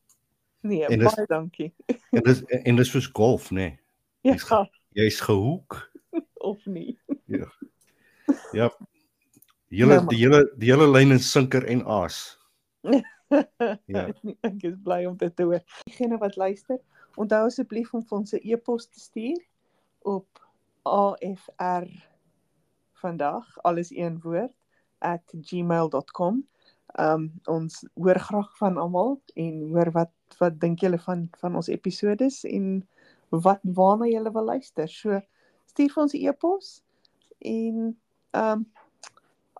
Nee, 0.61 0.85
en 0.85 1.03
baie 1.05 1.15
dis, 1.15 1.27
dankie. 1.31 1.73
en 2.11 2.23
dis 2.23 2.43
en 2.63 2.75
dis 2.75 2.91
soos 2.91 3.09
golf, 3.13 3.51
nê. 3.51 3.55
Nee. 3.55 4.35
Ja. 4.49 4.63
Jy's 4.97 5.19
gehoek 5.21 5.77
of 6.51 6.65
nie. 6.65 6.97
ja. 7.25 7.47
Ja. 8.51 8.71
Hele 9.69 9.99
nou, 9.99 10.07
die 10.07 10.19
hele 10.23 10.41
die 10.55 10.71
hele 10.71 10.87
lyn 10.87 11.11
in 11.15 11.23
sinker 11.23 11.65
en 11.67 11.83
aas. 11.85 12.37
ja. 13.95 14.07
Ek 14.47 14.63
is 14.63 14.77
bly 14.83 15.03
om 15.07 15.17
dit 15.19 15.35
te 15.35 15.47
hoor. 15.47 15.63
Diegene 15.87 16.19
wat 16.21 16.37
luister, 16.39 16.79
onthou 17.19 17.45
asseblief 17.49 17.93
om 17.93 18.05
ons 18.19 18.33
'n 18.33 18.43
e-pos 18.43 18.87
te 18.87 18.99
stuur 18.99 19.41
op 20.07 20.43
afr 20.87 21.87
vandag 23.01 23.57
alles 23.67 23.91
een 23.91 24.19
woord 24.23 24.55
@gmail.com. 24.99 26.47
Um 26.97 27.29
ons 27.45 27.83
hoor 27.93 28.19
graag 28.19 28.49
van 28.57 28.77
almal 28.77 29.19
en 29.35 29.59
hoor 29.69 29.91
wat 29.93 30.13
wat 30.39 30.59
dink 30.59 30.81
julle 30.81 30.99
van 30.99 31.27
van 31.37 31.55
ons 31.55 31.69
episodes 31.69 32.43
en 32.43 32.81
wat 33.29 33.61
waarna 33.63 34.07
julle 34.09 34.31
wil 34.33 34.49
luister. 34.49 34.89
So 34.89 35.21
stuur 35.69 35.93
vir 35.93 36.03
ons 36.03 36.13
'n 36.13 36.25
e-pos 36.27 36.81
en 37.39 37.97
um 38.33 38.65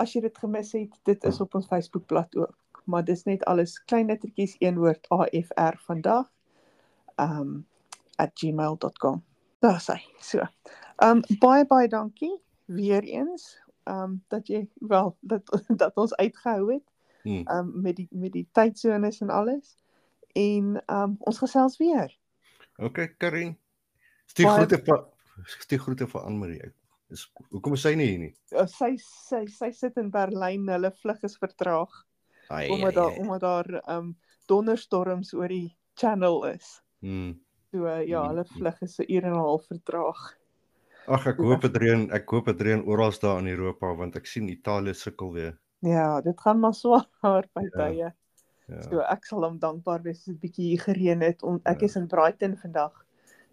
as 0.02 0.14
jy 0.14 0.22
dit 0.22 0.38
gemis 0.38 0.72
het, 0.74 0.98
dit 1.04 1.24
is 1.24 1.42
op 1.42 1.56
ons 1.56 1.68
Facebookblad 1.68 2.36
ook. 2.36 2.84
Maar 2.86 3.04
dis 3.04 3.24
net 3.24 3.44
alles 3.46 3.80
klein 3.84 4.08
lettertjies 4.08 4.56
een 4.60 4.78
woord 4.78 5.08
AFR 5.10 5.78
vandag. 5.86 6.30
Um 7.18 7.66
@gmail.com. 8.18 9.24
Daar 9.60 9.82
sê. 9.82 9.98
So. 10.20 10.42
Um 11.04 11.22
baie 11.40 11.66
baie 11.66 11.88
dankie 11.88 12.42
weer 12.66 13.04
eens. 13.04 13.58
Um 13.84 14.24
dat 14.28 14.48
jy 14.48 14.70
wel 14.80 15.16
dat 15.20 15.44
dat 15.82 15.98
ons 15.98 16.16
uitgehou 16.16 16.74
het. 16.74 16.84
Hmm. 17.28 17.44
Um 17.52 17.72
met 17.84 17.98
die 18.00 18.08
met 18.12 18.32
die 18.34 18.46
tydsones 18.56 19.22
en 19.26 19.34
alles. 19.36 19.76
En 20.38 20.76
um 20.88 21.16
ons 21.20 21.40
gesels 21.44 21.78
weer. 21.82 22.14
Okay, 22.78 23.10
Karin. 23.18 23.58
Stuur 24.32 24.54
groete 24.54 24.80
vir 24.86 25.06
stuur 25.44 25.80
groete 25.80 26.08
vir 26.08 26.22
Anne-Marie. 26.22 26.72
Is 27.12 27.26
hoekom 27.52 27.76
is 27.76 27.84
sy 27.84 27.96
nie 28.00 28.08
hier 28.12 28.22
nie? 28.22 28.34
Uh, 28.52 28.66
sy 28.68 28.94
sy 29.02 29.46
sy 29.52 29.72
sit 29.76 30.00
in 30.00 30.12
Berlyn. 30.14 30.68
Hulle 30.72 30.92
vlug 31.02 31.24
is 31.28 31.38
vertraag 31.42 31.94
Ai. 32.48 32.68
omdat 32.72 32.96
daar 32.96 33.20
omdat 33.24 33.46
daar 33.46 33.70
um 33.98 34.16
donderstorms 34.48 35.34
oor 35.36 35.52
die 35.52 35.76
channel 36.00 36.46
is. 36.54 36.78
Hmm. 37.04 37.36
So 37.72 37.84
uh, 37.84 38.02
ja, 38.08 38.24
Mm, 38.24 38.30
hulle 38.32 38.46
mm. 38.48 38.58
vlug 38.58 38.82
is 38.82 39.00
'n 39.00 39.12
uur 39.12 39.24
en 39.24 39.34
'n 39.34 39.44
half 39.44 39.66
vertraag. 39.68 40.20
Ag 41.08 41.28
ek 41.28 41.38
hoop 41.38 41.62
dit 41.62 41.78
reën, 41.84 42.12
ek 42.12 42.30
hoop 42.30 42.46
dit 42.46 42.62
reën 42.62 42.84
oral 42.84 43.12
daar 43.22 43.40
in 43.40 43.48
Europa 43.48 43.94
want 43.96 44.16
ek 44.16 44.26
sien 44.26 44.50
Italië 44.50 44.94
sukkel 44.94 45.34
weer. 45.34 45.58
Ja, 45.80 46.22
dit 46.22 46.40
gaan 46.42 46.60
maar 46.60 46.74
swaar 46.74 47.46
by 47.56 47.62
Ja, 47.64 47.70
tye. 47.76 48.14
Ja. 48.68 48.82
So 48.84 49.00
ek 49.00 49.26
sal 49.26 49.44
hom 49.46 49.60
dankbaar 49.60 50.02
wees 50.04 50.18
as 50.20 50.26
dit 50.34 50.40
bietjie 50.42 50.66
hier 50.74 50.82
gereën 50.84 51.22
het. 51.24 51.44
On, 51.44 51.60
ek 51.64 51.82
Ja. 51.82 51.86
is 51.88 51.96
in 51.96 52.08
Brighton 52.08 52.58
vandag 52.58 53.06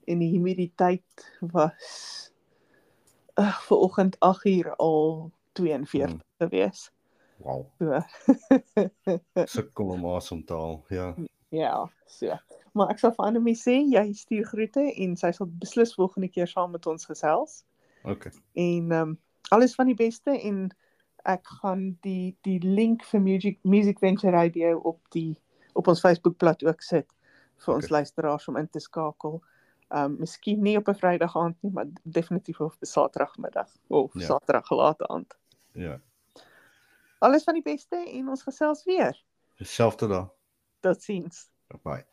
en 0.07 0.19
die 0.19 0.31
humiditeit 0.35 1.27
was 1.41 2.33
uh, 3.39 3.55
vir 3.69 3.79
oggend 3.79 4.17
8uur 4.21 4.75
al 4.77 5.31
42 5.53 6.11
Mm. 6.13 6.21
gewees. 6.43 6.91
Wow. 7.39 7.67
So 7.79 8.01
Sukkel 9.55 9.89
om 9.95 10.05
asem 10.17 10.45
te 10.45 10.55
haal. 10.55 10.85
Ja. 10.89 11.15
ja, 11.49 11.91
so. 12.07 12.35
Maar 12.75 12.91
ek 12.91 12.99
sal 12.99 13.13
vir 13.15 13.27
Annelie 13.29 13.55
sê 13.59 13.77
jy 13.87 14.05
stuur 14.19 14.45
groete 14.51 14.85
en 15.05 15.15
sy 15.17 15.31
sal 15.35 15.47
beslis 15.63 15.95
volgende 15.95 16.29
keer 16.29 16.51
saam 16.51 16.73
met 16.75 16.87
ons 16.91 17.07
gesels. 17.07 17.61
Okay. 18.03 18.33
En 18.55 18.91
ehm 18.91 19.01
um, 19.15 19.19
alles 19.55 19.75
van 19.77 19.87
die 19.87 19.95
beste 19.99 20.33
en 20.41 20.71
ek 21.25 21.47
gaan 21.63 21.99
die 22.01 22.37
die 22.43 22.59
link 22.61 23.05
vir 23.05 23.21
Music 23.21 23.59
Music 23.63 23.99
Venture 23.99 24.33
Radio 24.33 24.79
op 24.79 25.01
die 25.11 25.41
op 25.75 25.89
ons 25.89 26.01
Facebookblad 26.01 26.65
ook 26.65 26.83
sit 26.83 27.07
vir 27.65 27.75
ons 27.75 27.85
Okay. 27.85 27.99
luisteraars 27.99 28.49
om 28.49 28.57
in 28.57 28.69
te 28.71 28.81
skakel. 28.81 29.43
Ehm 29.89 30.05
um, 30.05 30.17
miskien 30.19 30.63
nie 30.63 30.77
op 30.77 30.89
'n 30.89 30.95
Vrydag 30.95 31.37
aand 31.37 31.57
nie, 31.63 31.73
maar 31.73 31.87
definitief 32.03 32.61
op 32.61 32.75
'n 32.81 32.87
Saterdagmiddag 32.87 33.71
of 33.89 34.15
Ja. 34.15 34.21
Saterdag 34.21 34.71
laat 34.71 35.03
aand. 35.09 35.37
Ja. 35.73 36.01
Alles 37.19 37.45
van 37.45 37.55
die 37.55 37.63
beste 37.63 37.97
en 37.97 38.29
ons 38.29 38.43
gesels 38.43 38.85
weer. 38.85 39.25
Dieselfde 39.57 40.09
daar. 40.09 40.31
Totsiens. 40.81 41.51
Bye. 41.83 42.05